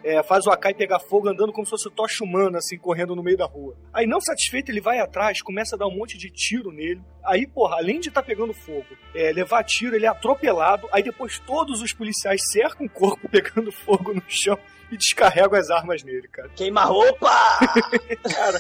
[0.03, 3.15] É, faz o Akai pegar fogo andando como se fosse o tocha humana, assim, correndo
[3.15, 3.75] no meio da rua.
[3.93, 7.01] Aí, não satisfeito, ele vai atrás, começa a dar um monte de tiro nele.
[7.23, 8.85] Aí, porra, além de estar pegando fogo,
[9.15, 10.87] é, levar tiro, ele é atropelado.
[10.91, 14.57] Aí depois todos os policiais cercam o corpo pegando fogo no chão
[14.91, 16.49] e descarregam as armas nele, cara.
[16.55, 17.29] Queima roupa!
[18.35, 18.59] Cara,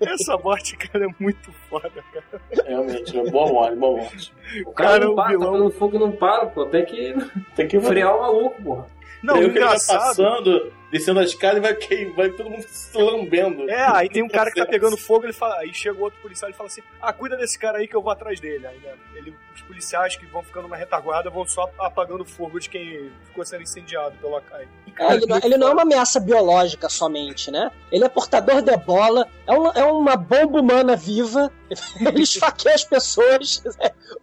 [0.00, 2.42] essa morte, cara, é muito foda, cara.
[2.66, 4.32] Realmente, é boa morte, boa morte.
[4.66, 6.66] O cara, Cara, não o para, vilão- tá pegando fogo não para, pô.
[6.66, 7.14] Tem que
[7.54, 8.86] Tem que frear o maluco, porra.
[9.22, 9.98] Não, Aí o cara vai engraçado.
[9.98, 13.68] passando, descendo a escada e vai, que- vai todo mundo se lambendo.
[13.70, 16.20] É, aí tem um cara que tá pegando fogo, ele fala, aí chega o outro
[16.20, 18.66] policial e fala assim: Ah, cuida desse cara aí que eu vou atrás dele.
[18.66, 22.58] Aí, né, ele, os policiais que vão ficando na retaguarda vão só apagando o fogo
[22.58, 24.66] de quem ficou sendo incendiado pelo Akai.
[24.98, 27.70] É, ele, não, ele não é uma ameaça biológica somente, né?
[27.92, 31.50] Ele é portador de bola, é uma, é uma bomba humana viva,
[32.00, 33.62] ele esfaqueia as pessoas.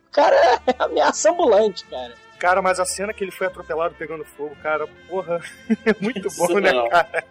[0.07, 0.35] O cara
[0.65, 2.11] é ameaça ambulante, cara.
[2.39, 5.41] Cara, mas a cena que ele foi atropelado pegando fogo, cara, porra,
[5.85, 7.23] é muito bom, né, cara?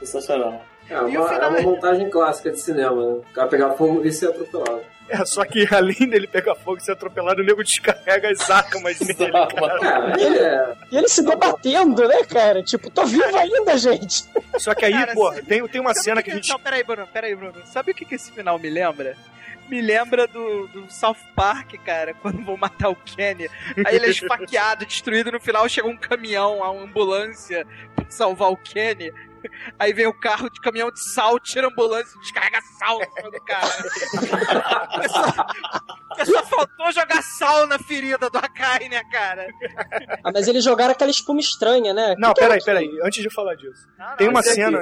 [0.00, 0.64] Sensacional.
[0.88, 3.12] É uma, é uma montagem clássica de cinema, né?
[3.30, 4.82] O cara pegar fogo e ser atropelado.
[5.08, 9.00] É, só que além dele pegar fogo e ser atropelado, o nego descarrega as armas
[9.00, 10.14] nele, cara.
[10.18, 10.74] É, ele é.
[10.90, 12.62] E ele se debatendo, né, cara?
[12.62, 14.24] Tipo, tô vivo ainda, gente.
[14.58, 16.48] Só que aí, Cara, tem, tem uma Sabe cena o que a gente.
[16.50, 17.62] Não, peraí, Bruno, peraí, Bruno.
[17.66, 19.16] Sabe o que, que esse final me lembra?
[19.68, 23.48] Me lembra do, do South Park, cara, quando vão matar o Kenny.
[23.86, 28.56] Aí ele é esfaqueado, destruído, no final chega um caminhão, uma ambulância pra salvar o
[28.56, 29.12] Kenny.
[29.78, 33.10] Aí vem o carro de caminhão de sal, tira a ambulância e descarrega sal em
[33.12, 33.66] cima do cara.
[36.16, 39.48] Só, só faltou jogar sal na ferida do Akai, né, cara?
[40.22, 42.14] Ah, mas eles jogaram aquela espuma estranha, né?
[42.18, 42.64] Não, Que que é peraí, aquilo?
[42.94, 43.88] peraí, antes de falar disso.
[43.98, 44.80] Não, não, Tem uma aqui- cena.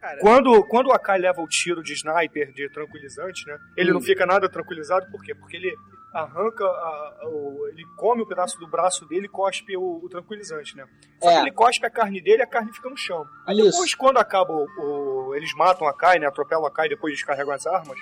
[0.00, 0.18] cara.
[0.20, 3.56] Quando, quando o Akai leva o tiro de sniper de tranquilizante, né?
[3.76, 3.94] Ele Hum.
[3.94, 5.34] não fica nada tranquilizado, por quê?
[5.34, 5.74] Porque ele
[6.22, 10.76] arranca, a- o, ele come o pedaço do braço dele e cospe o, o tranquilizante,
[10.76, 10.86] né?
[11.22, 11.40] Só que É.
[11.40, 13.24] ele cospe a carne dele e a carne fica no chão.
[13.46, 13.70] Aí Isso.
[13.72, 16.26] depois, quando acaba o, Eles matam a Akai, né?
[16.26, 17.98] Atropelam a Akai e depois descarregam as armas.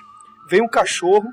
[0.49, 1.25] Vem um cachorro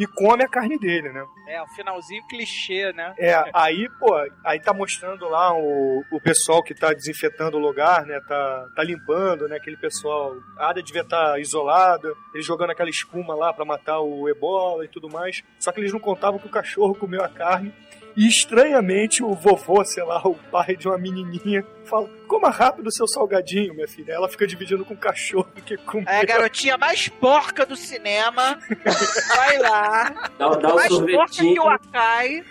[0.00, 1.22] e come a carne dele, né?
[1.46, 3.12] É, o finalzinho clichê, né?
[3.18, 8.06] É, aí, pô, aí tá mostrando lá o, o pessoal que tá desinfetando o lugar,
[8.06, 8.18] né?
[8.26, 9.56] Tá, tá limpando, né?
[9.56, 10.34] Aquele pessoal.
[10.56, 14.88] A área devia estar isolada, eles jogando aquela espuma lá pra matar o ebola e
[14.88, 15.42] tudo mais.
[15.58, 17.74] Só que eles não contavam que o cachorro comeu a carne.
[18.16, 22.92] E estranhamente o vovô, sei lá, o pai de uma menininha, fala: Coma rápido o
[22.92, 24.12] seu salgadinho, minha filha.
[24.12, 26.04] Ela fica dividindo com o cachorro que comeu.
[26.08, 28.58] É a garotinha mais porca do cinema.
[29.36, 30.30] Vai lá.
[30.38, 32.44] Dá, dá um mais porca que o Akai.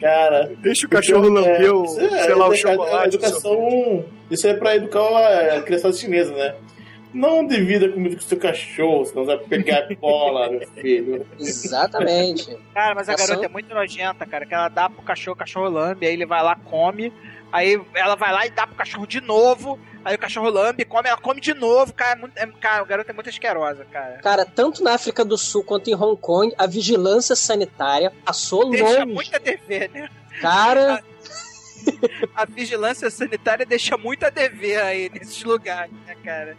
[0.00, 0.50] Cara.
[0.58, 2.96] Deixa o cachorro lamber o, isso é- sei lá, o é- chocolate.
[2.96, 4.04] A educação.
[4.30, 6.54] Isso é pra educar a criança chinesa, né?
[7.12, 11.26] Não divida comida com seu cachorro, senão você vai pegar bola, meu filho.
[11.38, 12.56] Exatamente.
[12.72, 14.46] Cara, mas a garota é muito nojenta, cara.
[14.46, 17.12] Que ela dá pro cachorro, o cachorro lambe, aí ele vai lá, come.
[17.52, 19.78] Aí ela vai lá e dá pro cachorro de novo.
[20.04, 21.92] Aí o cachorro lambe, come, ela come de novo.
[21.92, 24.18] Cara, é muito, é, cara a garota é muito asquerosa, cara.
[24.22, 29.00] Cara, tanto na África do Sul quanto em Hong Kong, a vigilância sanitária passou Deixa
[29.00, 29.04] longe.
[29.04, 30.08] muito a dever, né?
[30.40, 31.02] Cara,
[32.34, 36.56] A vigilância sanitária deixa muito a dever aí nesses lugares, né, cara?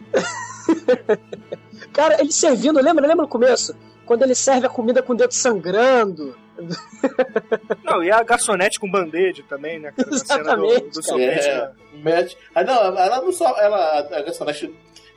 [1.92, 3.06] cara, ele servindo, lembra?
[3.06, 3.76] Lembra no começo?
[4.06, 6.36] Quando ele serve a comida com o dedo sangrando.
[7.82, 10.16] Não, e a garçonete com band-aid também, né, cara?
[10.18, 11.48] Cena do, Exatamente, do sorvete.
[11.48, 11.72] É, né?
[11.94, 12.38] mete.
[12.54, 13.58] Ah, não, ela não só.
[13.58, 14.72] Ela, a garçonete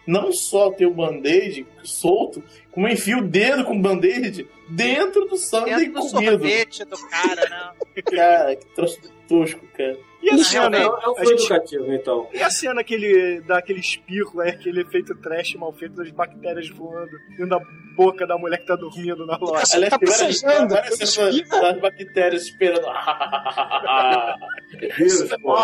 [0.08, 2.42] não só tem o band-aid solto,
[2.72, 6.32] como enfia o dedo com o band-aid dentro do sangue Dentro do comido.
[6.32, 8.02] sorvete do cara, né?
[8.04, 9.98] Cara, que troço tosco, cara.
[10.22, 12.28] E a É, cena, é, é um a filme gente, educativo, então.
[12.34, 16.10] e a cena que ele dá aquele espirro, é aquele efeito trash mal feito das
[16.12, 17.60] bactérias voando dentro da
[17.96, 19.64] boca da mulher que tá dormindo na loja.
[19.74, 22.86] Aliás, tá tem várias, das bactérias esperando.
[24.98, 25.56] Vírus, pô.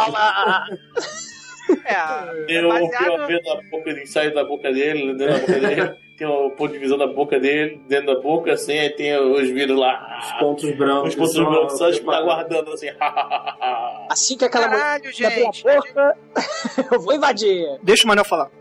[1.85, 3.21] É, é o baseado...
[3.21, 5.95] POV da boca, ele sai da boca dele, dentro da boca dele.
[6.17, 9.49] Tem o ponto de visão da boca dele, dentro da boca, assim, aí tem os
[9.49, 10.37] vírus Os lá.
[10.39, 11.09] pontos brancos.
[11.09, 12.87] Os pontos brancos só tipo, aguardando assim.
[14.09, 15.67] Assim que aquela Caralho, abre gente.
[15.67, 16.17] a boca,
[16.91, 17.65] eu vou invadir.
[17.81, 18.51] Deixa o Manel falar.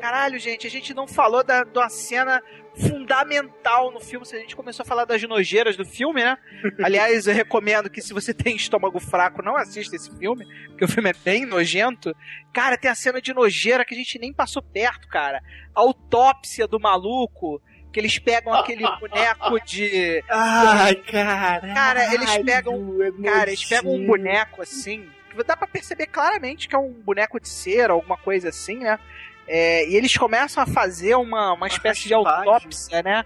[0.00, 2.42] Caralho, gente, a gente não falou da, de uma cena
[2.76, 4.26] fundamental no filme.
[4.26, 6.36] Se a gente começou a falar das nojeiras do filme, né?
[6.82, 10.88] Aliás, eu recomendo que se você tem estômago fraco, não assista esse filme, porque o
[10.88, 12.14] filme é bem nojento.
[12.52, 15.40] Cara, tem a cena de nojeira que a gente nem passou perto, cara.
[15.74, 17.60] A autópsia do maluco,
[17.92, 20.22] que eles pegam aquele boneco de.
[20.28, 21.74] Ai, cara.
[21.74, 22.98] Cara, eles pegam.
[23.22, 25.08] Cara, eles pegam um boneco assim.
[25.30, 28.98] que Dá pra perceber claramente que é um boneco de cera, alguma coisa assim, né?
[29.46, 33.24] É, e eles começam a fazer uma, uma espécie de autópsia, né?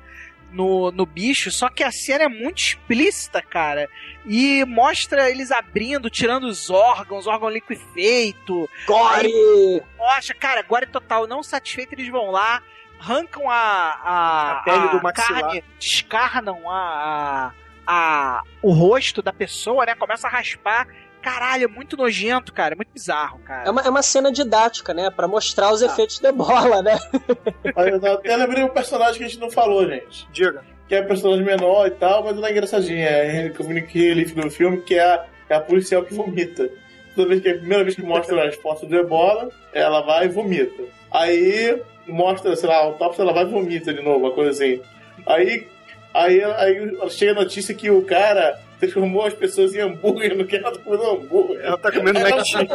[0.50, 3.86] No, no bicho, só que a cena é muito explícita, cara.
[4.24, 8.68] E mostra eles abrindo, tirando os órgãos, órgão liquefeito.
[8.86, 9.82] Gore!
[9.96, 11.26] Poxa, cara, agora é total.
[11.26, 12.62] Não satisfeito, eles vão lá,
[12.98, 15.40] arrancam a, a, A pele do maxilar.
[15.42, 17.52] carne, descarnam a,
[17.86, 19.94] a, a- o rosto da pessoa, né?
[19.94, 20.88] Começa a raspar.
[21.28, 22.72] Caralho, é muito nojento, cara.
[22.72, 23.68] É muito bizarro, cara.
[23.68, 25.10] É uma, é uma cena didática, né?
[25.10, 26.98] Pra mostrar os efeitos de bola, né?
[28.02, 30.26] Eu até lembrei um personagem que a gente não falou, gente.
[30.32, 30.64] Diga.
[30.88, 33.06] Que é um personagem menor e tal, mas ela é engraçadinha.
[33.06, 36.70] É comuniquei ali no filme que é a, é a policial que vomita.
[37.14, 40.24] Toda vez que é a primeira vez que mostra as fotos do ebola, ela vai
[40.24, 40.82] e vomita.
[41.10, 44.80] Aí mostra, sei lá, a autópsia, ela vai e vomita de novo, uma coisa assim.
[45.26, 45.68] Aí,
[46.14, 50.56] aí, aí chega a notícia que o cara transformou as pessoas em hambúrguer no que
[50.56, 51.60] ela tá comendo hambúrguer.
[51.64, 52.68] Ela tá comendo Ela- Mac Cheese.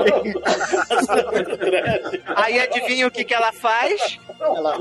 [2.36, 4.20] Aí adivinha o que, que ela faz?
[4.40, 4.78] Ela.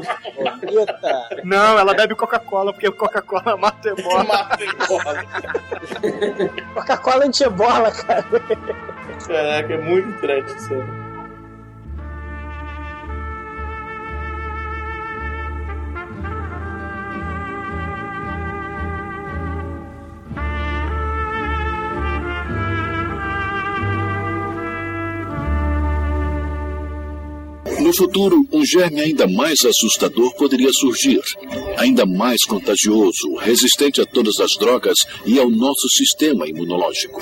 [1.44, 4.24] Não, ela bebe Coca-Cola, porque Coca-Cola mata ebola.
[4.24, 5.24] Mata ebola.
[6.74, 8.24] Coca-Cola anti-ebola, cara.
[9.26, 11.01] Caraca, é muito trash isso.
[27.82, 31.20] No futuro, um germe ainda mais assustador poderia surgir.
[31.76, 37.20] Ainda mais contagioso, resistente a todas as drogas e ao nosso sistema imunológico.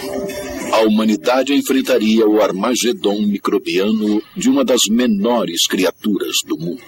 [0.75, 6.83] A humanidade enfrentaria o Armagedon microbiano de uma das menores criaturas do mundo.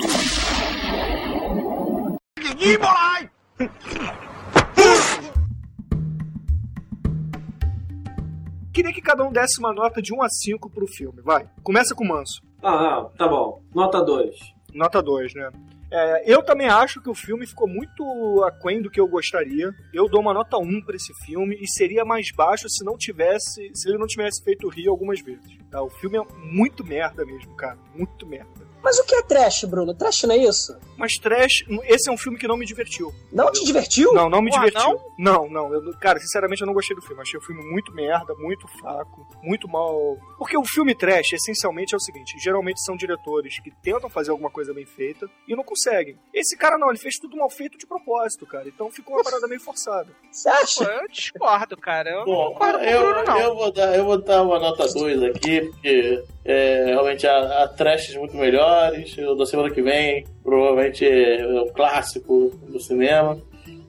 [8.74, 11.22] Queria que cada um desse uma nota de 1 a 5 pro filme.
[11.22, 11.48] Vai.
[11.62, 12.51] Começa com o Manso.
[12.62, 13.60] Ah, ah, tá bom.
[13.74, 14.36] Nota 2.
[14.74, 15.50] Nota 2, né?
[15.90, 19.70] É, eu também acho que o filme ficou muito aquém do que eu gostaria.
[19.92, 23.70] Eu dou uma nota 1 pra esse filme e seria mais baixo se não tivesse,
[23.74, 25.58] se ele não tivesse feito rir algumas vezes.
[25.70, 25.82] Tá?
[25.82, 28.71] O filme é muito merda mesmo, cara, muito merda.
[28.82, 29.94] Mas o que é trash, Bruno?
[29.94, 30.76] Trash não é isso?
[30.96, 33.12] Mas trash, esse é um filme que não me divertiu.
[33.32, 34.12] Não te divertiu?
[34.12, 35.00] Não, não me Porra, divertiu.
[35.18, 35.72] Não, não.
[35.72, 37.22] eu- cara, sinceramente eu não gostei do filme.
[37.22, 40.16] Achei o filme muito merda, muito fraco, muito mal.
[40.38, 44.50] Porque o filme trash, essencialmente, é o seguinte: geralmente são diretores que tentam fazer alguma
[44.50, 46.18] coisa bem feita e não conseguem.
[46.32, 48.68] Esse cara não, ele fez tudo mal feito de propósito, cara.
[48.68, 50.08] Então ficou uma parada meio forçada.
[50.30, 50.84] Você acha?
[50.84, 52.10] Pô, eu discordo, cara.
[52.10, 53.38] Eu não Bom, concordo com o eu, Bruno, não.
[53.40, 57.68] eu, vou dar, eu vou dar uma nota 2 aqui, porque é, realmente há, há
[57.68, 59.16] trashes muito melhores.
[59.18, 63.38] O da semana que vem provavelmente é um clássico do cinema.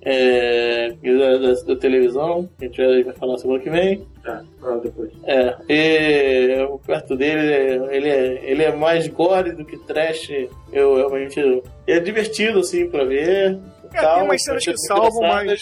[0.06, 4.06] É, e da, da- da televisão, que a gente vai, falar semana que vem.
[4.22, 5.12] Tá, fala depois.
[5.24, 10.30] É, e perto dele, ele é, ele é mais gore do que trash.
[10.74, 11.64] Eu realmente.
[11.88, 13.58] É divertido, assim, pra ver.
[13.94, 15.62] É, tal, tem umas cenas que salvam, mas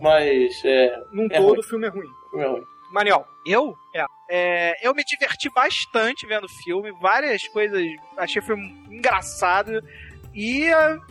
[0.00, 1.58] Mas, é, num É todo ruim.
[1.58, 2.06] o filme é ruim.
[2.36, 2.62] é ruim.
[2.90, 3.74] Maniel, Eu?
[3.94, 4.04] É.
[4.32, 7.82] É, eu me diverti bastante vendo o filme, várias coisas,
[8.16, 9.82] achei o filme engraçado.
[10.34, 10.68] E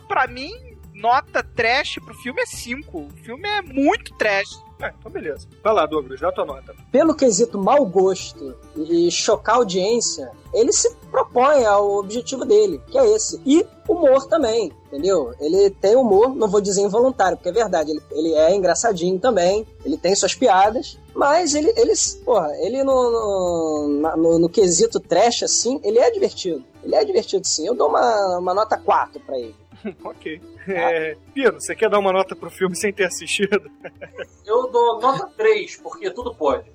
[0.08, 0.52] pra mim,
[0.94, 2.98] nota trash pro filme é 5.
[2.98, 4.48] O filme é muito trash.
[4.80, 5.46] é, então beleza.
[5.62, 6.74] Vai lá, Douglas, dá tua nota.
[6.90, 12.98] Pelo quesito mau gosto e chocar a audiência, ele se propõe ao objetivo dele, que
[12.98, 13.40] é esse.
[13.44, 15.32] E humor também, entendeu?
[15.40, 19.64] Ele tem humor, não vou dizer involuntário, porque é verdade, ele, ele é engraçadinho também,
[19.84, 21.92] ele tem suas piadas, mas ele, ele
[22.24, 26.64] porra, ele no, no, no, no quesito trash, assim, ele é divertido.
[26.82, 27.66] Ele é divertido sim.
[27.66, 29.54] Eu dou uma, uma nota 4 pra ele.
[30.02, 30.40] ok.
[30.68, 33.70] É, Pino, você quer dar uma nota pro filme sem ter assistido?
[34.44, 36.70] Eu dou nota 3, porque tudo pode.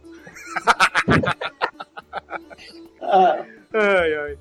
[3.02, 3.46] Ah,
[3.78, 4.38] Ai, ai.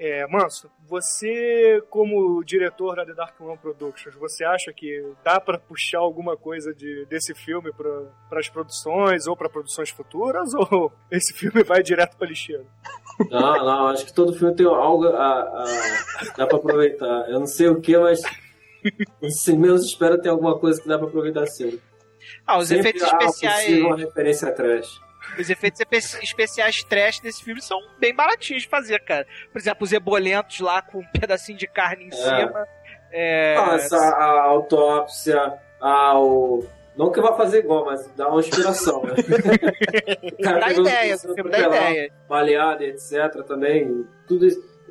[0.00, 5.58] É, Manso, você, como diretor da The Dark One Productions, você acha que dá pra
[5.58, 10.54] puxar alguma coisa de, desse filme para as produções ou para produções futuras?
[10.54, 12.64] Ou esse filme vai direto pra lixeira?
[13.28, 15.64] Não, não, acho que todo filme tem algo a, a-
[16.36, 17.28] dá pra aproveitar.
[17.28, 18.20] Eu não sei o que, mas
[19.34, 21.76] se menos espero tem alguma coisa que dá pra aproveitar sim.
[22.48, 23.78] Ah, os Sempre efeitos especiais.
[23.80, 25.00] uma referência a trash.
[25.38, 29.26] Os efeitos espe- especiais trash desse filme são bem baratinhos de fazer, cara.
[29.52, 32.66] Por exemplo, os ebolentos lá com um pedacinho de carne em cima.
[33.12, 36.62] É, Nossa, a autópsia, ao.
[36.96, 39.14] Não que vá fazer igual, mas dá uma inspiração, né?
[40.38, 42.12] O dá ideia, o filme dá ideia.
[42.28, 43.44] Baleado, etc.
[43.46, 44.04] também.
[44.26, 44.48] Tudo,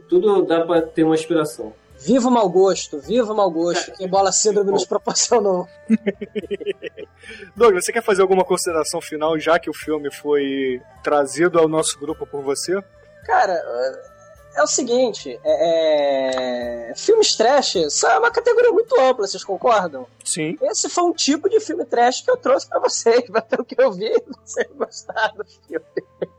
[0.08, 1.74] tudo dá pra ter uma inspiração.
[2.00, 5.68] Viva o mau gosto, viva o mau gosto, que bola síndrome nos proporcionou.
[7.56, 12.00] Douglas, você quer fazer alguma consideração final, já que o filme foi trazido ao nosso
[12.00, 12.80] grupo por você?
[13.26, 13.54] Cara,
[14.56, 16.94] é o seguinte, é, é...
[16.96, 20.08] filmes trash são uma categoria muito ampla, vocês concordam?
[20.24, 20.58] Sim.
[20.62, 23.80] Esse foi um tipo de filme trash que eu trouxe pra vocês, mas pelo que
[23.80, 24.12] eu vi,
[24.44, 25.86] vocês gostaram do filme.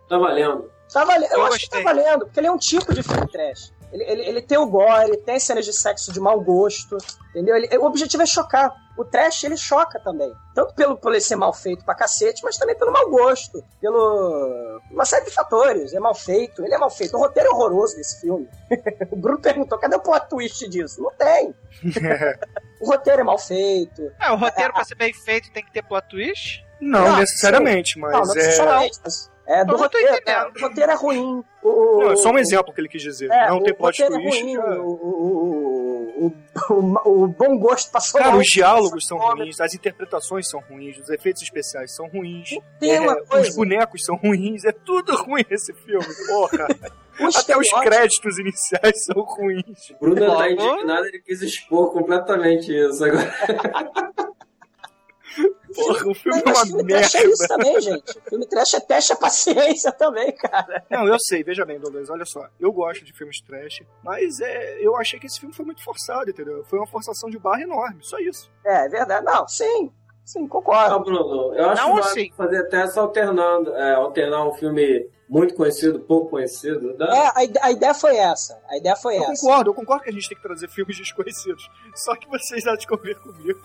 [0.09, 0.71] Tá valendo.
[0.93, 2.03] Tá valendo, eu, Eu acho que tá gostei.
[2.03, 3.73] valendo, porque ele é um tipo de filme trash.
[3.93, 6.97] Ele, ele, ele tem o gore, tem cenas de sexo de mau gosto,
[7.31, 7.57] entendeu?
[7.57, 8.73] Ele- o objetivo é chocar.
[8.99, 10.33] O trash, ele choca também.
[10.55, 13.63] Tanto pelo, pelo ele ser mal feito pra cacete, mas também pelo mau gosto.
[13.81, 14.81] Pelo...
[14.91, 15.95] Uma série de fatores.
[15.95, 17.17] É mal feito, ele é mal feito.
[17.17, 18.49] O roteiro é horroroso desse filme.
[19.11, 21.01] o Bruno perguntou, cadê o plot twist disso?
[21.01, 21.55] Não tem.
[22.81, 24.11] o roteiro é mal feito.
[24.21, 26.65] É, o roteiro, pra ser bem feito, tem que ter plot twist.
[26.81, 28.37] Não, Ah, necessariamente, mas não, não é.
[28.37, 31.45] necessariamente, mas É, do não roteiro, é, o roteiro é ruim.
[31.69, 33.31] O, Não, é só um exemplo que ele quis dizer.
[33.31, 34.43] É, não o tem plot é twist.
[34.43, 34.61] ruim, é.
[34.79, 36.33] o, o,
[36.71, 38.41] o, o, o bom gosto passou Cara, mal.
[38.41, 42.51] os diálogos são ruins, as interpretações são ruins, os efeitos especiais são ruins,
[42.83, 46.67] é, os bonecos são ruins, é tudo ruim esse filme, porra.
[47.21, 49.93] o Até os créditos iniciais são ruins.
[50.01, 53.35] Bruno tá indignado, ele quis expor completamente isso agora.
[55.75, 57.01] Porra, o filme é Mas uma filme merda.
[57.11, 58.21] trash é isso também, gente.
[58.29, 60.85] Filme trash é teste a paciência também, cara.
[60.91, 62.47] Não, eu sei, veja bem, Douglas, olha só.
[62.59, 66.31] Eu gosto de filmes trash, mas é, eu achei que esse filme foi muito forçado,
[66.31, 66.65] entendeu?
[66.65, 68.51] Foi uma forçação de barra enorme, só isso.
[68.65, 69.25] É, é verdade.
[69.25, 69.93] Não, sim.
[70.25, 71.01] Sim, Não, concordo.
[71.01, 72.33] Bruno, eu acho Não que assim.
[72.37, 76.95] fazer até essa alternando, é, alternar um filme muito conhecido, pouco conhecido.
[76.99, 77.07] Dá?
[77.07, 78.61] É, a, ide- a ideia foi essa.
[78.69, 79.41] A ideia foi Eu essa.
[79.47, 81.71] concordo, eu concordo que a gente tem que trazer filmes desconhecidos.
[81.95, 83.59] Só que vocês há de convir comigo.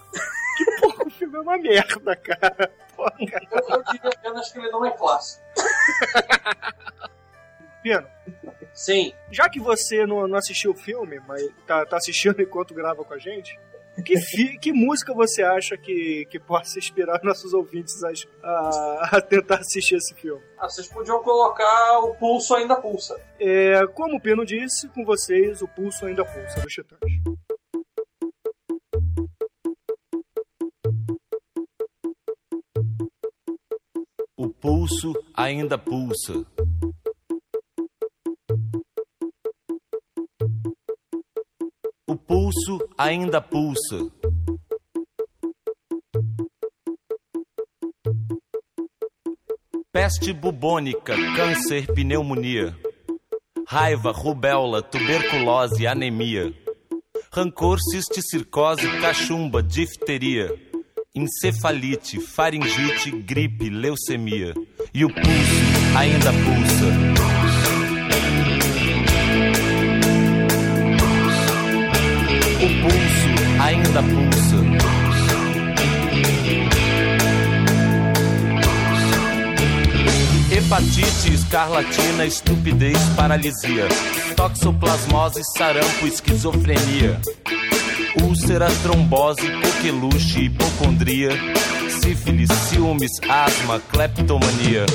[0.57, 2.72] Que porra, o filme é uma merda, cara.
[2.98, 5.44] Eu, eu diria apenas que ele não é clássico.
[7.81, 8.06] Pino,
[8.73, 9.14] Sim.
[9.31, 13.14] já que você não, não assistiu o filme, mas tá, tá assistindo enquanto grava com
[13.14, 13.60] a gente,
[14.06, 18.10] que, fi- que música você acha que, que possa inspirar nossos ouvintes a,
[18.44, 20.41] a- a tentar assistir esse filme?
[20.57, 23.19] Ah, vocês podiam colocar o pulso ainda pulsa.
[23.38, 26.99] É, como o Pino disse, com vocês, o pulso ainda pulsa dos Titãs.
[34.64, 36.45] Pulso ainda pulsa.
[42.07, 44.10] O pulso ainda pulsa.
[49.91, 52.73] Peste bubônica, câncer, pneumonia.
[53.68, 56.53] Raiva, rubéola, tuberculose, anemia.
[57.34, 60.73] Rancor, cisticircose, cachumba, difteria.
[61.15, 64.56] Encefalite, faringite, gripe, leucemia.
[64.91, 66.88] E o pulso ainda pulsa.
[72.57, 74.57] O pulso ainda pulsa.
[80.52, 83.88] Hepatite, escarlatina, estupidez, paralisia.
[84.35, 87.22] Toxoplasmose, sarampo, esquizofrenia.
[88.22, 91.30] Úlcera, trombose, coqueluche, hipocondria.
[92.02, 94.85] Sífilis, ciúmes, asma, cleptomania.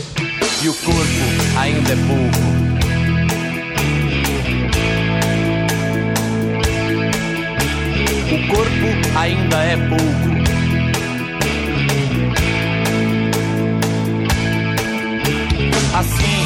[0.63, 2.59] E o corpo ainda é pouco.
[8.31, 10.39] O corpo ainda é pouco.
[15.95, 16.38] Assim,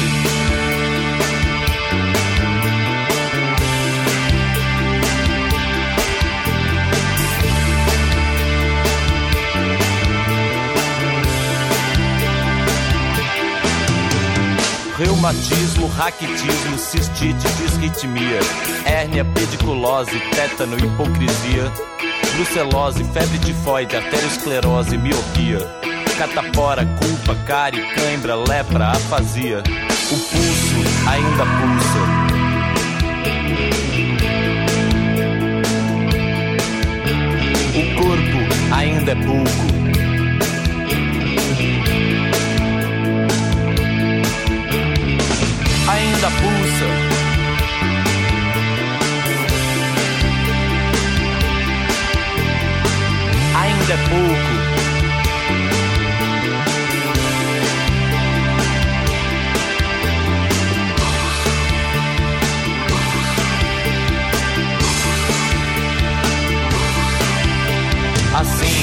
[15.03, 18.39] Reumatismo, raquitismo, cistite, disritmia,
[18.85, 21.69] hérnia, pediculose, tétano, hipocrisia,
[22.37, 25.59] brucelose, febre tifoide, arteriosclerose, miopia,
[26.17, 29.61] catapora, culpa, cárie, cãibra, lepra, afasia.
[30.09, 31.99] O pulso ainda pulsa.
[37.75, 39.82] O corpo ainda é pouco.
[46.23, 46.87] Ainda pulsa.
[53.59, 54.53] Ainda é pouco.
[68.39, 68.82] Assim.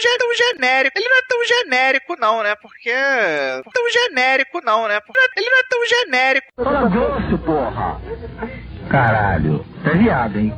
[0.00, 0.98] Ge- tão genérico.
[0.98, 2.54] Ele não é tão genérico, não, né?
[2.60, 2.92] Porque.
[3.72, 5.00] Tão genérico, não, né?
[5.00, 6.46] Porque ele não é tão genérico.
[8.90, 10.54] Caralho, é viado, hein?